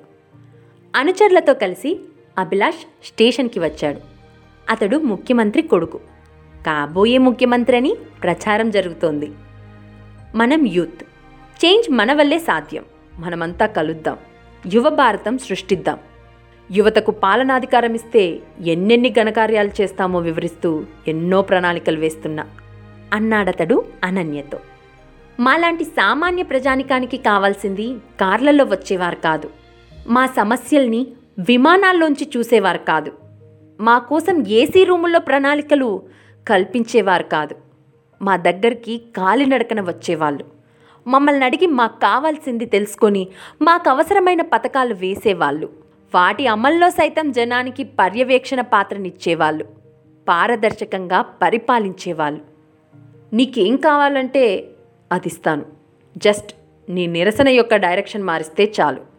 అనుచరులతో 0.96 1.54
కలిసి 1.54 2.00
అభిలాష్ 2.38 3.08
స్టేషన్కి 3.08 3.60
వచ్చాడు. 3.60 4.00
అతడు 4.70 4.98
ముఖ్యమంత్రి 4.98 5.62
కొడుకు. 5.62 5.98
కాబోయే 6.66 7.18
ముఖ్యమంత్రి 7.18 7.78
అని 7.78 7.96
ప్రచారం 8.24 8.72
జరుగుతోంది. 8.72 9.32
మనం 10.36 10.68
యూత్. 10.68 11.04
చేంజ్ 11.66 11.92
మన 11.92 12.14
వల్లే 12.14 12.40
సాధ్యం. 12.40 12.84
మనమంతా 13.18 13.66
కలుద్దాం. 13.66 14.18
యువ 14.74 14.90
భారతం 14.90 15.38
సృష్టిద్దాం. 15.38 15.98
యువతకు 16.72 17.12
పాలనాధికారం 17.12 17.96
ఇస్తే 17.96 18.40
ఎన్నెన్ని 18.62 19.10
ఘనకార్యాలు 19.10 19.82
చేస్తామో 19.82 20.20
వివరిస్తూ 20.20 20.86
ఎన్నో 21.08 21.42
ప్రణాళికలు 21.42 22.00
వేస్తున్నా. 22.00 22.48
అన్నాడతడు 23.14 23.86
అనన్యతో. 24.04 24.60
మాలాంటి 25.40 25.84
సామాన్య 25.84 26.44
ప్రజానికానికి 26.44 27.18
కావాల్సింది 27.18 27.94
కార్లలో 27.94 28.64
వచ్చేవారు 28.64 29.16
కాదు. 29.16 29.50
మా 30.08 30.26
సమస్యల్ని 30.26 31.08
విమానాల్లోంచి 31.40 32.30
చూసేవారు 32.38 32.78
కాదు. 32.78 33.12
మా 33.80 33.98
కోసం 33.98 34.48
ఏసీ 34.48 34.84
రూముల్లో 34.84 35.20
ప్రణాళికలు 35.20 36.04
కల్పించేవారు 36.48 37.24
కాదు. 37.24 37.56
మా 38.22 38.38
దగ్గరికి 38.38 39.02
కాలినడకన 39.18 39.82
వచ్చేవాళ్ళు. 39.82 40.46
మమ్మల్ని 41.08 41.46
అడిగి 41.46 41.68
మాకు 41.68 42.00
కావాల్సింది 42.00 42.66
తెలుసుకొని 42.66 43.28
మాకు 43.62 43.90
అవసరమైన 43.90 44.42
పథకాలు 44.42 44.94
వేసేవాళ్ళు. 44.94 45.70
వాటి 46.16 46.48
అమల్లో 46.48 46.90
సైతం 46.90 47.32
జనానికి 47.32 47.84
పర్యవేక్షణ 47.84 48.62
పాత్రనిచ్చేవాళ్ళు. 48.62 49.66
పారదర్శకంగా 50.28 51.22
పరిపాలించేవాళ్ళు. 51.22 52.42
నీకేం 53.36 53.76
కావాలంటే 53.76 54.70
అది 55.12 55.28
ఇస్తాను 55.28 55.66
జస్ట్ 56.18 56.56
నీ 56.90 57.08
నిరసన 57.08 57.48
యొక్క 57.48 57.76
డైరెక్షన్ 57.76 58.24
మారిస్తే 58.24 58.74
చాలు. 58.82 59.13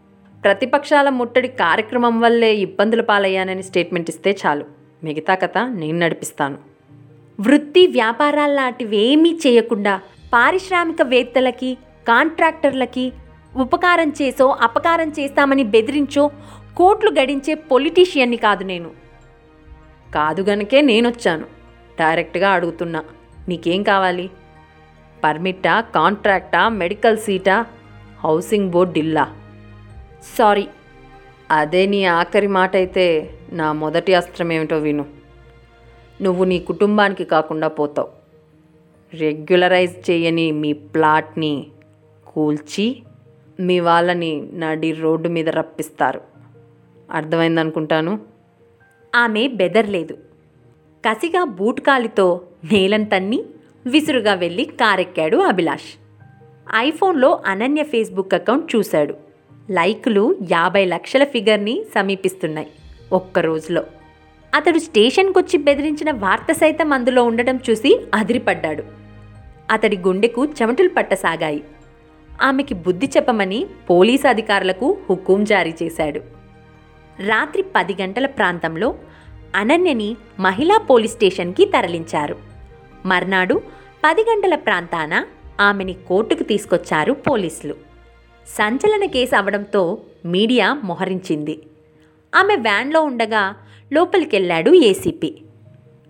ప్రతిపక్షాల 0.45 1.09
ముట్టడి 1.09 1.49
కార్యక్రమం 1.49 2.21
వల్లే 2.21 2.55
ఇబ్బందుల 2.55 3.01
పాలయ్యానని 3.01 3.63
స్టేట్మెంట్ 3.63 4.11
ఇస్తే 4.11 4.37
చాలు. 4.47 4.65
మిగతా 5.05 5.35
కథ 5.35 5.59
నేను 5.69 5.99
నడిపిస్తాను. 5.99 6.59
వృత్తి 7.41 7.87
వ్యాపారాల్లాంటివేమీ 7.87 9.39
చేయకుండా 9.47 10.01
పారిశ్రామికవేత్తలకి 10.33 11.79
కాంట్రాక్టర్లకి 12.09 13.13
ఉపకారం 13.57 14.13
చేసో 14.23 14.49
అపకారం 14.49 15.09
చేస్తామని 15.09 15.63
బెదిరించో 15.63 16.31
కోట్లు 16.77 17.11
గడించే 17.11 17.55
పొలిటీషియన్ని 17.55 18.37
కాదు 18.37 18.65
నేను. 18.65 18.91
కాదు 20.15 20.43
గనకే 20.43 20.81
నేనొచ్చాను. 20.81 21.45
డైరెక్ట్గా 22.01 22.51
అడుగుతున్నా 22.51 23.05
నీకేం 23.49 23.83
కావాలి? 23.83 24.31
పర్మిట్టా 25.25 25.81
కాంట్రాక్టా 25.81 26.69
మెడికల్ 26.69 27.19
సీటా 27.19 27.67
హౌసింగ్ 28.25 28.71
బోర్డ్ 28.71 28.99
ఇల్లా? 28.99 29.33
సారీ. 30.38 30.69
అదే 31.50 31.87
నీ 31.87 32.04
ఆఖరి 32.04 32.47
మాట 32.47 32.76
అయితే 32.76 33.35
నా 33.52 33.73
మొదటి 33.73 34.14
అస్త్రం 34.14 34.52
ఏమిటో 34.52 34.78
విను. 34.78 35.04
నువ్వు 36.23 36.45
నీ 36.45 36.59
కుటుంబానికి 36.59 37.25
కాకుండా 37.25 37.69
పోతావు. 37.69 38.09
రెగ్యులరైజ్ 39.14 40.11
చేయని 40.11 40.52
మీ 40.52 40.73
ప్లాట్ని 40.73 41.66
కూల్చి 42.26 43.02
మీ 43.61 43.81
వాళ్ళని 43.81 44.50
నడి 44.54 44.93
రోడ్డు 44.93 45.28
మీద 45.28 45.49
రప్పిస్తారు. 45.49 46.21
అర్థమైందనుకుంటాను 47.11 48.21
ఆమె 49.14 49.49
బెదర్లేదు. 49.49 50.14
కసిగా 51.09 51.45
బూట్కాలితో 51.45 52.40
నేలను 52.73 53.04
తన్ని 53.04 53.45
విసురుగా 53.87 54.35
వెళ్ళి 54.35 54.64
కారెక్కాడు 54.64 55.37
అభిలాష్. 55.37 55.99
ఐఫోన్లో 56.76 57.43
అనన్య 57.47 57.83
ఫేస్బుక్ 57.83 58.35
అకౌంట్ 58.35 58.76
చూశాడు. 58.76 59.34
లైకులు 59.71 60.37
యాభై 60.52 60.85
లక్షల 60.85 61.25
ఫిగర్ని 61.25 61.85
సమీపిస్తున్నాయి 61.94 62.66
ఒక్క 63.12 63.38
రోజులో. 63.38 63.85
అతడు 64.54 64.78
స్టేషన్కి 64.78 65.38
వచ్చి 65.38 65.59
బెదిరించిన 65.59 66.11
వార్త 66.11 66.52
సైతం 66.52 66.92
అందులో 66.92 67.25
ఉండటం 67.25 67.61
చూసి 67.71 68.06
అదిరిపడ్డాడు. 68.14 68.85
అతడి 69.71 69.97
గుండెకు 69.97 70.44
చెమటలు 70.44 70.88
పట్టసాగాయి. 70.88 71.64
ఆమెకి 72.42 72.75
బుద్ధి 72.75 73.11
చెప్పమని 73.16 73.66
పోలీసు 73.90 74.28
అధికారులకు 74.28 74.99
హుకుం 75.11 75.44
జారీ 75.44 75.75
చేశాడు. 75.83 76.21
రాత్రి 77.26 77.64
పది 77.76 77.97
గంటల 78.02 78.26
ప్రాంతంలో 78.26 78.94
అనన్యని 79.54 80.16
మహిళా 80.40 80.78
పోలీస్ 80.78 81.12
స్టేషన్కి 81.12 81.64
తరలించారు. 81.64 82.37
మర్నాడు 83.06 83.62
పది 84.04 84.21
గంటల 84.21 84.54
ప్రాంతాన 84.54 85.25
ఆమెని 85.61 85.92
కోర్టుకు 85.92 86.42
తీసుకొచ్చారు 86.42 87.12
పోలీసులు. 87.12 87.84
సంచలన 88.47 89.05
కేసు 89.05 89.37
అవడంతో 89.37 89.99
మీడియా 90.25 90.75
మొహరించింది. 90.75 91.63
ఆమె 92.35 92.57
వ్యాన్లో 92.57 93.03
ఉండగా 93.03 93.55
లోపలికెళ్ళాడు 93.93 94.71
ఏసీపీ. 94.71 95.35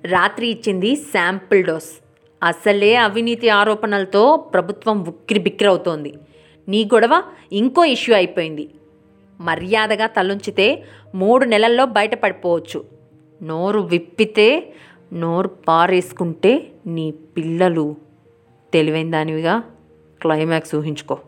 రాత్రి 0.04 0.46
ఇచ్చింది 0.46 0.96
శాంపుల్ 0.96 1.64
డోస్. 1.64 2.04
అసలే 2.42 2.94
అవినీతి 2.94 3.48
ఆరోపణలతో 3.48 4.36
ప్రభుత్వం 4.36 5.04
ఉక్కిరి 5.06 5.40
బిక్కిరవుతోంది 5.40 6.14
నీ 6.68 6.84
గొడవ 6.84 7.22
ఇంకో 7.52 7.84
ఇష్యూ 7.84 8.16
అయిపోయింది. 8.16 8.68
మర్యాదగా 9.40 10.06
తలుంచితే 10.06 10.84
మూడు 11.14 11.44
నెలల్లో 11.44 11.86
బయటపడిపోవచ్చు. 11.86 12.84
నోరు 13.42 13.80
విప్పితే 13.80 14.72
నోరు 15.12 15.48
పారేసుకుంటే 15.48 16.70
నీ 16.86 17.10
పిల్లలు 17.10 17.96
తెలివైన 18.72 19.10
దానివిగా 19.10 19.62
క్లైమాక్స్ 20.22 20.74
ఊహించుకో. 20.74 21.18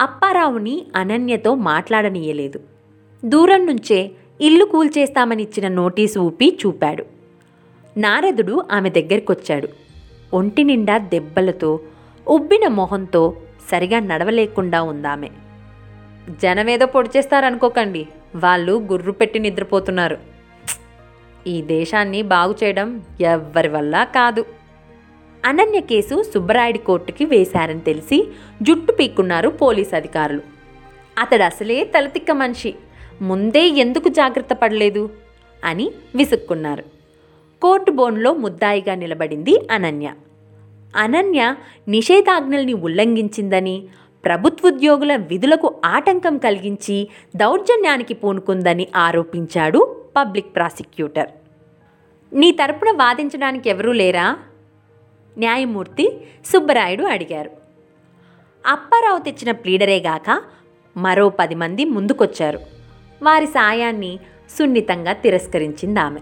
అప్పారావుని 0.00 0.86
అనన్యతో 0.96 1.54
మాట్లాడనీయలేదు. 1.54 2.60
దూరం 3.24 3.66
నుంచే 3.66 4.10
ఇల్లు 4.40 4.64
కూల్చేస్తామని 4.64 5.42
ఇచ్చిన 5.42 5.68
నోటీసు 5.68 6.18
ఊపి 6.18 6.58
చూపాడు. 6.66 7.04
నారదుడు 7.96 8.64
ఆమె 8.72 8.90
దగ్గరికొచ్చాడు. 8.90 9.68
ఒంటి 10.34 10.64
నిండా 10.64 10.98
దెబ్బలతో 10.98 11.80
ఉబ్బిన 12.28 12.68
మొహంతో 12.68 13.36
సరిగా 13.70 13.98
నడవలేకుండా 13.98 14.82
ఉందామె. 14.82 15.28
జనమేదో 16.42 16.86
పొడిచేస్తారనుకోకండి 16.86 18.08
వాళ్ళు 18.36 18.72
గుర్రు 18.72 19.12
పెట్టి 19.12 19.38
నిద్రపోతున్నారు. 19.38 20.18
ఈ 21.46 21.62
దేశాన్ని 21.62 22.22
బాగు 22.22 22.54
చేయడం 22.64 23.02
ఎవ్వరి 23.20 23.68
వల్ల 23.68 24.04
కాదు. 24.04 24.44
అనన్య 25.44 25.80
కేసు 25.80 26.22
సుబ్బరాయుడి 26.22 26.78
కోర్టుకి 26.78 27.24
వేశారని 27.24 27.80
తెలిసి 27.80 28.28
జుట్టు 28.62 28.92
పీక్కున్నారు 28.92 29.48
పోలీస్ 29.48 29.94
అధికారులు. 29.94 30.40
అతడు 31.18 31.42
అసలే 31.42 31.84
తలతిక్క 31.84 32.30
మనిషి. 32.30 32.74
ముందే 33.22 33.68
ఎందుకు 33.68 34.08
జాగ్రత్త 34.08 34.54
పడలేదు? 34.54 35.10
అని 35.64 35.90
విసుక్కున్నారు. 36.14 36.84
కోర్టు 37.62 37.90
బోన్లో 37.90 38.34
ముద్దాయిగా 38.34 38.94
నిలబడింది 38.94 39.68
అనన్య. 39.70 40.14
అనన్య 40.96 41.54
నిషేధాజ్ఞల్ని 41.88 42.72
ఉల్లంఘించిందని 42.72 43.88
ప్రభుత్వోద్యోగుల 44.24 45.16
విధులకు 45.16 45.74
ఆటంకం 45.84 46.38
కలిగించి 46.38 47.08
దౌర్జన్యానికి 47.36 48.14
పూనుకుందని 48.14 48.88
ఆరోపించాడు 48.96 50.04
పబ్లిక్ 50.16 50.56
ప్రాసిక్యూటర్. 50.56 51.28
నీ 52.32 52.50
తరపున 52.50 52.90
వాదించడానికి 52.90 53.70
ఎవరూ 53.70 53.92
లేరా? 53.92 54.36
న్యాయమూర్తి 55.38 56.20
సుబ్బరాయుడు 56.46 57.04
అడిగారు. 57.04 57.50
అప్పారావు 58.66 59.18
తెచ్చిన 59.18 59.50
ప్లీడరేగాక 59.50 60.42
మరో 60.96 61.28
పది 61.28 61.54
మంది 61.54 61.84
ముందుకొచ్చారు. 61.84 62.60
వారి 63.22 63.46
సాయాన్ని 63.46 64.18
సున్నితంగా 64.58 65.12
తిరస్కరించింది 65.12 66.00
ఆమె 66.00 66.20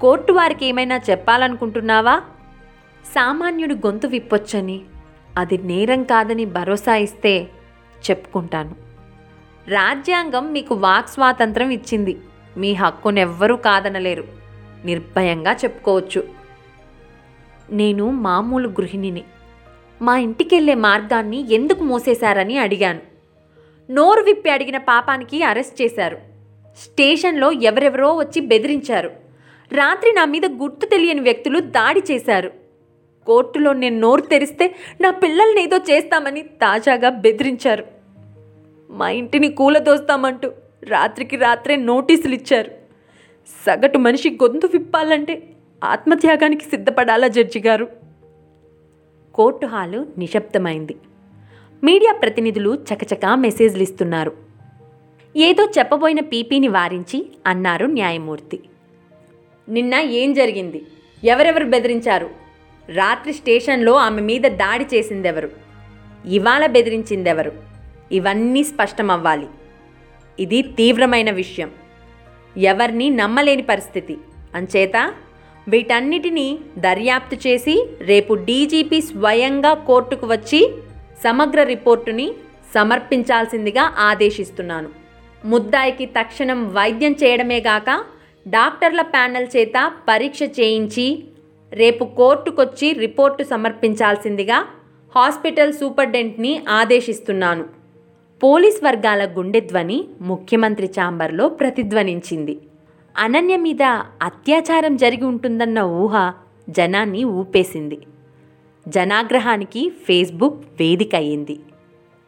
కోర్టు 0.00 0.32
వారికి 0.32 0.66
ఏమైనా 0.66 1.00
చెప్పాలనుకుంటున్నావా? 1.10 2.22
సామాన్యుడు 3.06 3.74
గొంతు 3.74 4.06
విప్పొచ్చని 4.06 4.80
అది 5.36 5.58
నేరం 5.58 6.02
కాదని 6.02 6.44
భరోసా 6.44 6.96
ఇస్తే 6.96 7.48
చెప్పుకుంటాను. 8.10 8.74
రాజ్యాంగం 9.68 10.52
మీకు 10.52 10.74
వాక్ 10.74 11.08
స్వాతంత్రం 11.08 11.70
ఇచ్చింది. 11.70 12.20
మీ 12.56 12.72
హక్కునెవ్వరూ 12.72 13.56
కాదనలేరు. 13.56 14.24
నిర్భయంగా 14.84 15.52
చెప్పుకోవచ్చు. 15.52 16.41
నేను 17.72 18.10
మామూలు 18.10 18.68
గృహిణిని. 18.68 19.24
మా 20.02 20.18
ఇంటికెళ్ళే 20.18 20.74
మార్గాన్ని 20.74 21.54
ఎందుకు 21.54 21.84
మూసేశారని 21.84 22.58
అడిగాను. 22.58 23.00
నోరు 23.90 24.22
విప్పి 24.22 24.50
అడిగిన 24.50 24.78
పాపానికి 24.78 25.42
అరెస్ట్ 25.42 25.82
చేశారు. 25.82 26.18
స్టేషన్లో 26.78 27.52
ఎవరెవరో 27.52 28.16
వచ్చి 28.16 28.40
బెదిరించారు. 28.40 29.10
రాత్రి 29.72 30.12
నా 30.12 30.24
మీద 30.24 30.46
గుర్తు 30.46 30.86
తెలియని 30.86 31.20
వ్యక్తులు 31.20 31.58
దాడి 31.58 32.02
చేశారు. 32.10 32.52
కోర్టులో 33.26 33.72
నేను 33.72 33.98
నోరు 33.98 34.20
తెరిస్తే 34.20 34.74
నా 35.00 35.10
పిల్లల్ని 35.10 35.62
ఏదో 35.62 35.76
చేస్తామని 35.76 36.42
తాజాగా 36.42 37.08
బెదిరించారు. 37.08 37.84
మా 38.90 39.10
ఇంటిని 39.10 39.48
కూలదోస్తామంటూ 39.48 40.52
రాత్రికి 40.84 41.36
రాత్రే 41.36 41.76
నోటీసులు 41.76 42.34
ఇచ్చారు 42.34 42.70
సగటు 43.66 43.98
మనిషి 43.98 44.30
గొంతు 44.30 44.66
విప్పాలంటే 44.66 45.51
ఆత్మత్యాగానికి 45.82 46.64
సిద్ధపడాలా 46.64 47.28
జడ్జి 47.28 47.62
గారు? 47.66 47.88
కోర్టు 49.34 49.66
హాలు 49.66 50.06
నిశ్శబ్దమైంది. 50.18 50.96
మీడియా 51.84 52.12
ప్రతినిధులు 52.12 52.78
చకచకా 52.94 53.34
మెసేజ్లు 53.34 53.82
ఇస్తున్నారు. 53.82 54.32
ఏదో 55.36 55.68
చెప్పబోయిన 55.78 56.20
పీపీని 56.20 56.68
వారించి 56.68 57.32
అన్నారు 57.46 57.86
న్యాయమూర్తి. 57.86 58.60
నిన్న 59.68 59.94
ఏం 59.94 60.32
జరిగింది? 60.32 60.86
ఎవరెవరు 61.24 61.64
బెదిరించారు? 61.64 62.30
రాత్రి 62.94 63.32
స్టేషన్లో 63.32 63.94
ఆమె 63.94 64.20
మీద 64.20 64.40
దాడి 64.40 64.86
చేసిందెవరు? 64.94 65.50
ఇవాళ 66.26 66.66
బెదిరించిందెవరు? 66.66 67.52
ఇవన్నీ 68.12 68.64
స్పష్టమవ్వాలి. 68.64 69.46
ఇది 70.40 70.62
తీవ్రమైన 70.62 71.30
విషయం. 71.30 71.70
ఎవరిని 72.56 73.10
నమ్మలేని 73.10 73.62
పరిస్థితి. 73.62 74.18
అంచేత 74.54 75.14
వీటన్నిటినీ 75.68 76.58
దర్యాప్తు 76.78 77.48
చేసి 77.48 77.74
రేపు 78.00 78.34
డీజీపీ 78.34 79.00
స్వయంగా 79.00 79.74
కోర్టుకు 79.74 80.26
వచ్చి 80.26 80.60
సమగ్ర 81.24 81.62
రిపోర్టుని 81.62 82.32
సమర్పించాల్సిందిగా 82.74 83.92
ఆదేశిస్తున్నాను. 83.98 84.88
ముద్దాయికి 85.44 86.06
తక్షణం 86.06 86.68
వైద్యం 86.68 87.12
చేయడమే 87.12 87.60
గాక 87.60 87.90
డాక్టర్ల 88.48 89.02
ప్యానెల్ 89.02 89.46
చేత 89.56 89.92
పరీక్ష 90.08 90.42
చేయించి 90.42 91.24
రేపు 91.72 92.04
కోర్టుకొచ్చి 92.04 92.92
రిపోర్టు 92.92 93.42
సమర్పించాల్సిందిగా 93.42 94.64
హాస్పిటల్ 95.16 95.72
సూపర్డెంట్ని 95.72 96.64
ఆదేశిస్తున్నాను. 96.68 97.64
పోలీస్ 98.42 98.84
వర్గాల 98.84 99.24
గుండె 99.38 99.60
ధ్వని 99.60 100.04
ముఖ్యమంత్రి 100.20 100.86
ఛాంబర్లో 100.86 101.48
ప్రతిధ్వనించింది. 101.48 102.58
అనన్య 103.18 103.56
మీద 103.56 103.82
అత్యాచారం 104.22 104.96
జరిగి 104.96 105.24
ఉంటుందన్న 105.24 105.80
ఊహ 105.80 106.32
జనాన్ని 106.68 107.24
ఊపేసింది. 107.24 107.98
జనాగ్రహానికి 108.88 109.88
ఫేస్బుక్ 109.88 110.64
వేదిక 110.80 111.14
అయింది 111.14 111.60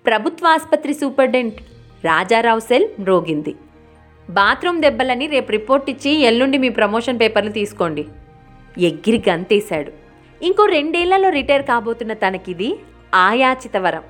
ప్రభుత్వ 0.06 0.46
ఆసుపత్రి 0.46 0.94
సూపర్డెంట్ 0.94 1.54
రాజారావు 2.04 2.60
సెల్ 2.60 2.88
మ్రోగింది. 3.00 3.54
బాత్రూమ్ 4.30 4.82
దెబ్బలని 4.82 5.26
రేపు 5.26 5.50
రిపోర్ట్ 5.50 5.90
ఇచ్చి 5.90 6.10
ఎల్లుండి 6.20 6.58
మీ 6.58 6.68
ప్రమోషన్ 6.68 7.20
పేపర్లు 7.20 7.50
తీసుకోండి. 7.50 8.04
ఎగ్గిరి 8.78 9.22
గంతేశాడు. 9.28 9.92
ఇంకో 10.42 10.64
రెండేళ్ళలో 10.64 11.28
రిటైర్ 11.28 11.62
కాబోతున్న 11.62 12.12
తనకిది 12.12 12.76
ఆయాచిత 13.14 13.76
వరం. 13.76 14.02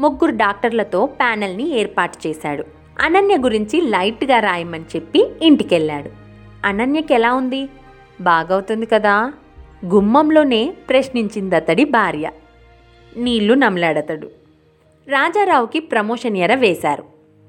ముగ్గురు 0.00 0.30
డాక్టర్లతో 0.30 1.06
ప్యానెల్ని 1.06 1.78
ఏర్పాటు 1.78 2.28
చేశాడు. 2.28 2.75
అనన్య 3.00 3.36
గురించి 3.36 3.80
లైట్గా 3.80 4.38
రాయమని 4.38 4.84
చెప్పి 4.96 5.30
ఇంటికెళ్ళాడు. 5.42 6.10
అనన్యకి 6.64 7.14
ఎలా 7.14 7.34
ఉంది? 7.34 7.68
బాగవుతుంది 8.20 8.86
కదా? 8.86 9.32
గుమ్మంలోనే 9.86 10.74
ప్రశ్నించింది 10.88 11.56
అతడి 11.56 11.84
భార్య. 11.84 12.30
నీళ్ళు 13.16 13.54
నమలాడతడు. 13.54 14.30
రాజారావుకి 15.08 15.80
ప్రమోషన్ 15.80 16.36
ఎర 16.36 16.54
వేశారు. 16.54 17.04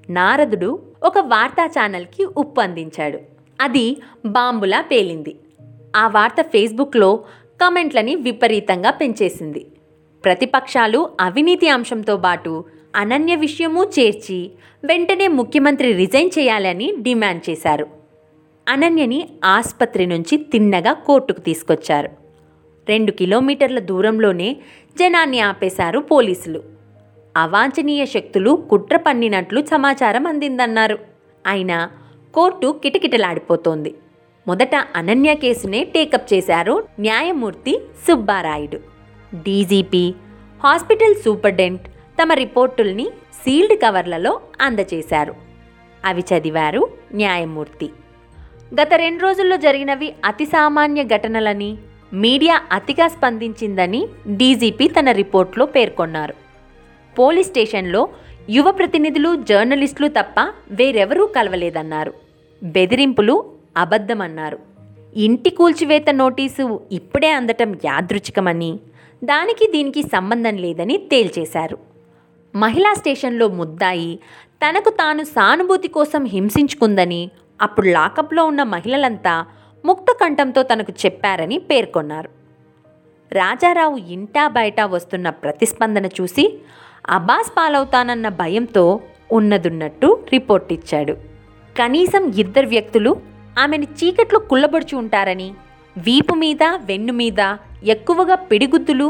నారదుడు 0.09 0.79
ఒక 1.03 1.17
వార్తా 1.17 1.65
ఛానల్కి 1.65 2.25
ఉప్పు 2.25 2.61
అందించాడు. 2.61 3.19
అది 3.61 3.97
బాంబులా 4.25 4.81
పేలింది. 4.81 5.35
ఆ 5.95 6.07
వార్త 6.07 6.41
ఫేస్బుక్లో 6.41 7.15
కమెంట్లని 7.63 8.15
విపరీతంగా 8.15 8.91
పెంచేసింది. 8.91 9.65
ప్రతిపక్షాలు 10.23 11.09
అవినీతి 11.21 11.69
అంశంతో 11.69 12.17
పాటు 12.17 12.65
అనన్య 12.97 13.35
విషయమూ 13.35 13.83
చేర్చి 13.83 14.51
వెంటనే 14.83 15.27
ముఖ్యమంత్రి 15.27 15.93
రిజైన్ 15.93 16.29
చేయాలని 16.39 16.93
డిమాండ్ 17.01 17.49
చేశారు. 17.49 17.87
అనన్యని 18.69 19.29
ఆసుపత్రి 19.45 20.05
నుంచి 20.05 20.37
తిన్నగా 20.37 20.93
కోర్టుకు 20.93 21.41
తీసుకొచ్చారు. 21.41 22.09
రెండు 22.89 23.11
కిలోమీటర్ల 23.11 23.79
దూరంలోనే 23.79 24.57
జనాన్ని 24.99 25.39
ఆపేశారు 25.39 25.99
పోలీసులు. 25.99 26.63
అవాంఛనీయ 27.37 28.05
శక్తులు 28.05 28.67
కుట్ర 28.69 28.97
పన్నినట్లు 28.97 29.65
సమాచారం 29.65 30.27
అందిందన్నారు. 30.27 30.99
అయినా 31.47 31.89
కోర్టు 32.33 32.79
కిటకిటలాడిపోతోంది. 32.83 33.95
మొదట 34.47 34.75
అనన్య 34.95 35.35
కేసునే 35.35 35.83
టేకప్ 35.83 36.33
చేశారు 36.33 36.83
న్యాయమూర్తి 36.99 37.81
సుబ్బారాయుడు. 38.07 38.77
డీజీపీ 39.35 40.13
హాస్పిటల్ 40.63 41.15
సూపర్డెంట్ 41.15 41.81
తమ 42.21 42.33
రిపోర్టుల్ని 42.33 43.09
సీల్డ్ 43.33 43.73
కవర్లలో 43.73 44.39
అందజేశారు 44.61 45.35
అవి 46.05 46.21
చదివారు 46.21 46.87
న్యాయమూర్తి. 47.13 47.89
గత 48.81 48.93
రెండు 48.95 49.21
రోజుల్లో 49.21 49.57
జరిగినవి 49.57 50.13
అతి 50.25 50.45
సామాన్య 50.45 51.03
ఘటనలని 51.03 51.77
మీడియా 52.13 52.61
అతిగా 52.71 53.07
స్పందించిందని 53.07 54.07
డీజీపీ 54.27 54.87
తన 54.87 55.11
రిపోర్ట్లో 55.11 55.65
పేర్కొన్నారు. 55.65 56.33
పోలీస్ 57.19 57.47
స్టేషన్లో 57.47 58.09
యువ 58.49 58.71
ప్రతినిధులు 58.71 59.43
జర్నలిస్టులు 59.43 60.07
తప్ప 60.07 60.39
వేరెవరూ 60.71 61.25
కలవలేదన్నారు. 61.25 62.13
బెదిరింపులు 62.63 63.51
అబద్ధమన్నారు. 63.77 64.59
ఇంటి 65.15 65.49
కూల్చివేత 65.49 66.09
నోటీసు 66.09 66.79
ఇప్పుడే 66.91 67.31
అందటం 67.31 67.75
యాదృచ్ఛికమని 67.85 68.79
దానికి 69.23 69.71
దీనికి 69.71 70.01
సంబంధం 70.01 70.57
లేదని 70.57 70.97
తేల్చేశారు. 70.97 71.96
మహిళా 72.63 72.91
స్టేషన్లో 72.93 73.47
ముద్దాయి 73.47 74.11
తనకు 74.61 74.89
తాను 74.89 75.23
సానుభూతి 75.23 75.87
కోసం 75.87 76.21
హింసించుకుందని 76.25 77.21
అప్పుడు 77.61 77.87
లాకప్లో 77.87 78.45
ఉన్న 78.45 78.63
మహిళలంతా 78.73 79.33
ముక్త 79.85 80.11
కంఠంతో 80.21 80.61
తనకు 80.63 80.93
చెప్పారని 81.05 81.57
పేర్కొన్నారు. 81.69 82.29
రాజారావు 83.31 83.97
ఇంటా 84.15 84.47
బయట 84.47 84.81
వస్తున్న 84.81 85.29
ప్రతిస్పందన 85.43 86.05
చూసి 86.17 86.45
అబాస్ 87.09 87.51
పాలవుతానన్న 87.57 88.29
భయంతో 88.41 88.85
ఉన్నదున్నట్టు 89.31 90.07
రిపోర్ట్ 90.31 90.73
ఇచ్చాడు. 90.73 91.13
కనీసం 91.79 92.23
ఇద్దరు 92.43 92.67
వ్యక్తులు 92.67 93.11
ఆమెను 93.59 93.87
చీకట్లో 93.99 94.39
కుళ్ళబడుచు 94.39 94.95
ఉంటారని 94.97 95.49
వీపు 95.97 96.33
మీద 96.35 96.63
వెన్ను 96.85 97.13
మీద 97.13 97.41
ఎక్కువగా 97.85 98.35
పిడిగుద్దులు 98.49 99.07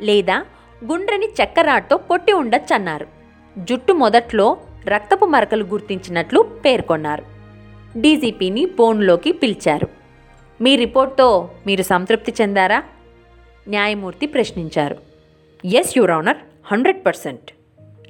లేదా 0.00 0.36
గుండ్రని 0.84 1.26
చక్కరాట్తో 1.26 1.96
కొట్టి 1.96 2.32
ఉండొచ్చన్నారు. 2.32 3.06
జుట్టు 3.58 3.92
మొదట్లో 3.92 4.56
రక్తపు 4.86 5.24
మరకలు 5.24 5.64
గుర్తించినట్లు 5.64 6.40
పేర్కొన్నారు. 6.40 7.24
డీజీపీని 8.00 8.66
ఫోన్లోకి 8.66 9.32
పిలిచారు. 9.32 9.88
మీ 10.60 10.76
రిపోర్ట్తో 10.76 11.50
మీరు 11.66 11.82
సంతృప్తి 11.82 12.34
చెందారా? 12.40 12.82
న్యాయమూర్తి 13.68 14.26
ప్రశ్నించారు. 14.26 14.96
Yes 15.64 15.98
your 15.98 16.10
honour 16.10 16.36
hundred 16.64 17.06
percent. 17.06 17.50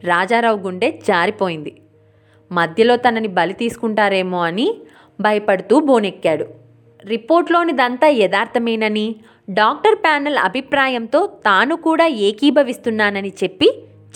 Rajarao 0.06 0.58
గుండె 0.58 0.90
జారిపోయింది. 0.90 1.82
మధ్యలో 2.52 2.96
తనని 2.96 3.28
బలి 3.28 3.52
తీసుకుంటారేమో 3.52 4.42
అని 4.42 4.74
భయపడుతూ 5.20 5.80
బోనెక్కాడు. 5.80 6.46
రిపోర్ట్లోనిదంతా 7.06 8.06
యథార్థమేనని 8.06 9.16
డాక్టర్ 9.50 9.94
ప్యానెల్ 9.94 10.36
అభిప్రాయంతో 10.36 11.26
తాను 11.26 11.76
కూడా 11.76 12.06
ఏకీభవిస్తున్నానని 12.06 13.32
చెప్పి 13.44 13.68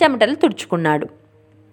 చెమటలు 0.02 0.34
తుడుచుకున్నాడు. 0.34 1.06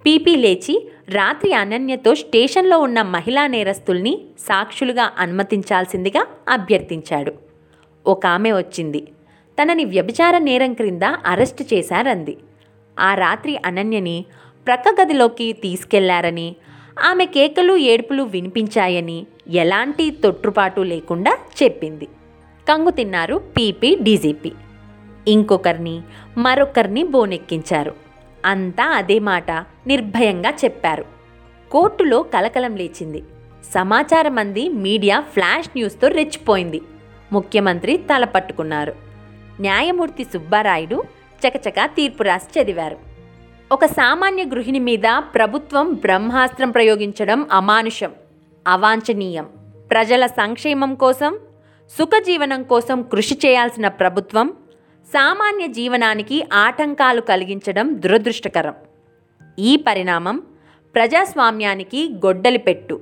పీపీ 0.05 0.35
లేచి 0.35 0.89
రాత్రి 1.09 1.53
అనన్యతో 1.53 2.15
స్టేషన్లో 2.15 2.79
ఉన్న 2.79 3.01
మహిళా 3.01 3.47
నేరస్తుల్ని 3.47 4.21
సాక్షులుగా 4.39 5.11
అనుమతించాల్సిందిగా 5.17 6.27
అభ్యర్థించాడు. 6.49 7.33
ఒక 8.07 8.25
ఆమె 8.25 8.51
వచ్చింది. 8.51 9.01
తనని 9.57 9.85
వ్యభిచార 9.85 10.37
నేరం 10.37 10.73
క్రింద 10.73 11.03
అరెస్టు 11.03 11.65
చేశారంది. 11.73 12.37
ఆ 12.99 13.13
రాత్రి 13.13 13.57
అనన్యని 13.65 14.25
ప్రక్క 14.67 15.01
గదిలోకి 15.01 15.53
తీసుకెళ్ళారని 15.53 16.55
ఆమె 17.03 17.25
కేకలు 17.25 17.77
ఏడుపులు 17.77 18.23
వినిపించాయని 18.23 19.25
ఎలాంటి 19.47 20.11
తొట్టుపాటు 20.11 20.81
లేకుండా 20.81 21.37
చెప్పింది. 21.63 22.07
కంగు 22.69 22.89
తిన్నారు 22.89 23.35
పీపీ 23.35 23.97
డీజీపీ. 24.01 24.51
ఇంకొకరిని 25.27 26.01
మరొకరిని 26.37 27.03
బోనెక్కించారు. 27.03 27.95
అంతా 28.45 28.83
అదే 28.83 29.19
మాట 29.19 29.51
నిర్భయంగా 29.87 30.49
చెప్పారు. 30.65 31.05
కోర్టులో 31.71 32.23
కలకలం 32.23 32.75
లేచింది. 32.75 33.23
సమాచారం 33.73 34.37
అంది 34.37 34.69
మీడియా 34.69 35.19
ఫ్లాష్ 35.19 35.69
న్యూస్తో 35.75 36.07
రెచ్చిపోయింది. 36.07 36.81
ముఖ్యమంత్రి 37.31 37.97
తల 37.97 38.25
పట్టుకున్నారు. 38.25 38.95
న్యాయమూర్తి 39.59 40.23
సుబ్బారాయుడు 40.23 41.03
చకచకా 41.47 41.85
తీర్పు 41.85 42.23
రాసి 42.23 42.61
చదివారు. 42.61 42.97
ఒక 43.71 43.85
సామాన్య 43.85 44.43
గృహిణి 44.43 44.79
మీద 44.79 45.17
ప్రభుత్వం 45.17 45.93
బ్రహ్మాస్త్రం 45.93 46.71
ప్రయోగించడం 46.71 47.47
అమానుషం 47.51 48.11
అవాంఛనీయం. 48.67 49.47
ప్రజల 49.91 50.25
సంక్షేమం 50.25 50.95
కోసం 50.95 51.39
సుఖజీవనం 51.97 52.63
కోసం 52.63 53.01
కృషి 53.01 53.39
చేయాల్సిన 53.45 53.87
ప్రభుత్వం 53.87 54.53
సామాన్య 55.13 55.67
జీవనానికి 55.67 56.47
ఆటంకాలు 56.53 57.21
కలిగించడం 57.21 58.01
దురదృష్టకరం. 58.01 58.73
ఈ 59.59 59.75
పరిణామం 59.75 60.41
ప్రజాస్వామ్యానికి 60.95 62.13
గొడ్డలి 62.25 62.57
పెట్టు. 62.57 63.01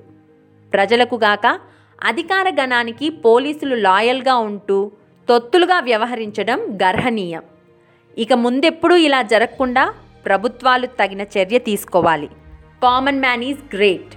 ప్రజలకు 0.73 1.15
గాక 1.15 1.59
అధికార 2.03 2.49
గణానికి 2.49 3.09
పోలీసులు 3.09 3.75
లాయల్గా 3.75 4.35
ఉంటూ 4.35 4.91
తొత్తులుగా 5.29 5.79
వ్యవహరించడం 5.79 6.59
గర్హనీయం. 6.83 7.43
ఇక 8.17 8.33
ముందెప్పుడూ 8.33 8.95
ఇలా 8.95 9.21
జరగకుండా 9.21 9.93
ప్రభుత్వాలు 10.25 10.87
తగిన 10.87 11.21
చర్య 11.21 11.59
తీసుకోవాలి. 11.59 12.29
Common 12.83 13.19
man 13.19 13.43
is 13.43 13.75
great. 13.75 14.13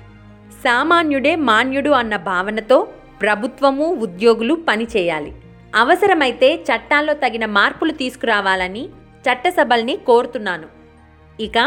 సామాన్యుడే 0.64 1.37
మాన్యుడు 1.37 1.90
అన్న 1.90 2.16
భావనతో 2.16 2.88
ప్రభుత్వము 3.20 3.87
ఉద్యోగులు 3.94 4.54
పనిచేయాలి 4.54 5.33
అవసరమైతే 5.74 6.54
చట్టాల్లో 6.54 7.14
తగిన 7.14 7.46
మార్పులు 7.46 7.92
తీసుకురావాలని 7.92 8.88
చట్టసభల్ని 9.24 9.96
కోరుతున్నాను. 9.96 10.68
ఇక 11.40 11.59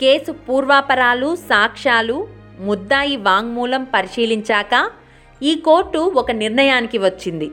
కేసు 0.00 0.32
పూర్వాపరాలు 0.32 1.36
సాక్ష్యాలు 1.36 2.28
ముద్దాయి 2.60 3.16
వాంగ్మూలం 3.16 3.84
పరిశీలించాక 3.84 4.90
ఈ 5.42 5.54
కోర్టు 5.54 5.98
ఒక 5.98 6.30
నిర్ణయానికి 6.30 6.98
వచ్చింది. 6.98 7.50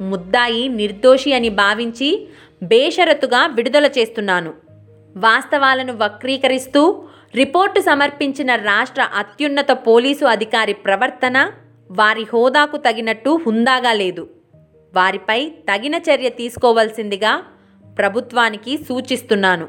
ముద్దాయి 0.00 0.68
నిర్దోషి 0.68 1.32
అని 1.32 1.48
భావించి 1.48 2.28
బేషరతుగా 2.62 3.46
విడుదల 3.46 3.86
చేస్తున్నాను. 3.98 4.54
వాస్తవాలను 5.16 5.92
వక్రీకరిస్తూ 5.92 7.04
రిపోర్టు 7.34 7.80
సమర్పించిన 7.80 8.54
రాష్ట్ర 8.54 9.02
అత్యున్నత 9.16 9.70
పోలీసు 9.70 10.24
అధికారి 10.24 10.72
ప్రవర్తన 10.72 11.50
వారి 11.98 12.26
హోదాకు 12.32 12.76
తగినట్టు 12.76 13.40
హుందాగా 13.46 13.92
లేదు. 13.92 14.28
వారిపై 14.94 15.52
తగిన 15.70 15.94
చర్య 15.94 16.28
తీసుకోవాల్సిందిగా 16.28 17.42
ప్రభుత్వానికి 17.98 18.78
సూచిస్తున్నాను. 18.78 19.68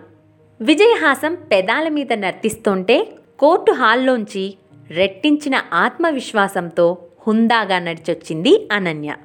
విజయహాసం 0.62 1.36
పెదాల 1.52 1.88
మీద 1.90 2.14
నర్తిస్తుంటే 2.14 2.98
కోర్టు 3.40 3.72
హాల్లోంచి 3.72 4.56
రెట్టించిన 4.90 5.62
ఆత్మవిశ్వాసంతో 5.74 6.98
హుందాగా 7.28 7.80
నడిచొచ్చింది 7.80 8.70
అనన్య. 8.72 9.16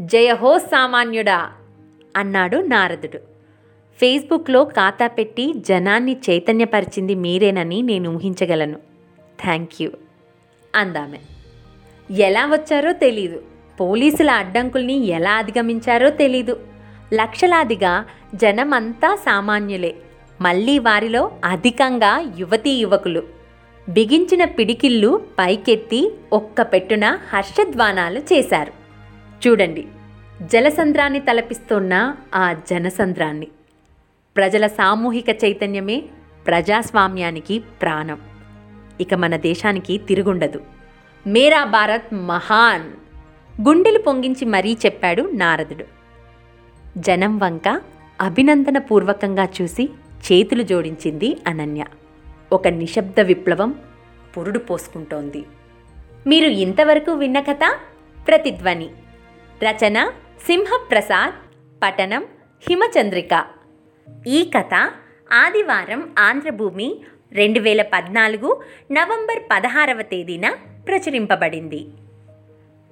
జయహో 0.00 0.58
సామాన్యుడా! 0.58 1.38
అన్నాడు 2.16 2.56
నారదుడు. 2.56 3.20
ఫేస్బుక్లో 4.00 4.64
ఖాతా 4.64 5.06
పెట్టి 5.06 5.52
జనాన్ని 5.68 6.16
చైతన్యపరిచింది 6.30 7.14
మీరేనని 7.14 7.82
నేను 7.82 8.14
ఊహించగలను. 8.14 8.78
Thank 9.40 9.82
you. 9.82 9.90
అందామె. 10.74 11.18
ఎలా 12.12 12.46
వచ్చారో 12.46 12.92
తెలీదు. 12.92 13.42
పోలీసుల 13.80 14.30
అడ్డంకుల్ని 14.30 15.06
ఎలా 15.06 15.32
అధిగమించారో 15.32 16.10
తెలీదు. 16.10 16.60
లక్షలాదిగా 17.14 18.04
జనమంతా 18.34 19.14
సామాన్యులే. 19.14 19.94
మళ్ళీ 20.40 20.78
వారిలో 20.78 21.32
అధికంగా 21.44 22.32
యువతీ 22.38 22.70
యువకులు. 22.70 23.22
బిగించిన 23.88 24.44
పిడికిళ్ళు 24.44 25.26
పైకెత్తి 25.38 26.14
ఒక్క 26.32 26.62
పెట్టున 26.62 27.18
హర్షధ్వానాలు 27.32 28.18
చేశారు. 28.18 28.72
చూడండి 29.48 29.86
జలసంద్రాన్ని 30.42 31.18
తలపిస్తున్న 31.18 32.14
ఆ 32.34 32.56
జనసంద్రాన్ని. 32.70 33.48
ప్రజల 34.36 34.66
సామూహిక 34.66 35.44
చైతన్యమే 35.44 36.02
ప్రజాస్వామ్యానికి 36.46 37.58
ప్రాణం. 37.58 38.18
ఇక 39.00 39.14
మన 39.14 39.36
దేశానికి 39.36 39.98
తిరుగుండదు. 39.98 40.60
మేరా 41.26 41.64
భారత్ 41.64 42.14
మహాన్. 42.14 42.92
గుండెలు 43.68 43.98
పొంగించి 43.98 44.44
మరీ 44.44 44.76
చెప్పాడు 44.86 45.30
నారదుడు. 45.34 45.84
జనం 46.98 47.38
వంక 47.38 47.80
అభినందనపూర్వకంగా 48.20 49.48
చూసి 49.62 49.90
చేతులు 50.32 50.62
జోడించింది 50.62 51.36
అనన్య. 51.46 51.84
ఒక 52.52 52.68
నిశ్శబ్ద 52.68 53.20
విప్లవం 53.20 53.74
పురుడు 54.36 54.58
పోసుకుంటోంది. 54.58 55.44
మీరు 56.26 56.48
ఇంతవరకు 56.48 57.12
విన్న 57.12 57.40
కథ? 57.40 57.60
ప్రతిధ్వని. 58.28 58.88
రచన 59.64 60.12
సింహప్రసాద్ 60.46 61.34
పఠనం 61.82 62.24
హిమచంద్రిక. 62.68 63.44
ఈ 64.26 64.50
కథ 64.56 64.74
ఆదివారం 65.32 66.10
ఆంధ్రభూమి 66.18 67.00
రెండు 67.32 67.60
వేల 67.60 67.82
పద్నాలుగు 67.82 68.62
నవంబర్ 68.92 69.42
పదహారవ 69.52 70.02
తేదీన 70.02 70.54
ప్రచురింపబడింది. 70.86 71.86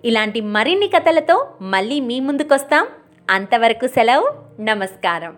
ఇలాంటి 0.04 0.40
మరిన్ని 0.40 0.88
కథలతో 0.88 1.54
మళ్ళీ 1.60 2.00
మీ 2.00 2.20
ముందుకొస్తాం. 2.20 2.86
అంతవరకు 3.30 3.86
సెలవు. 3.86 4.32
నమస్కారం. 4.60 5.36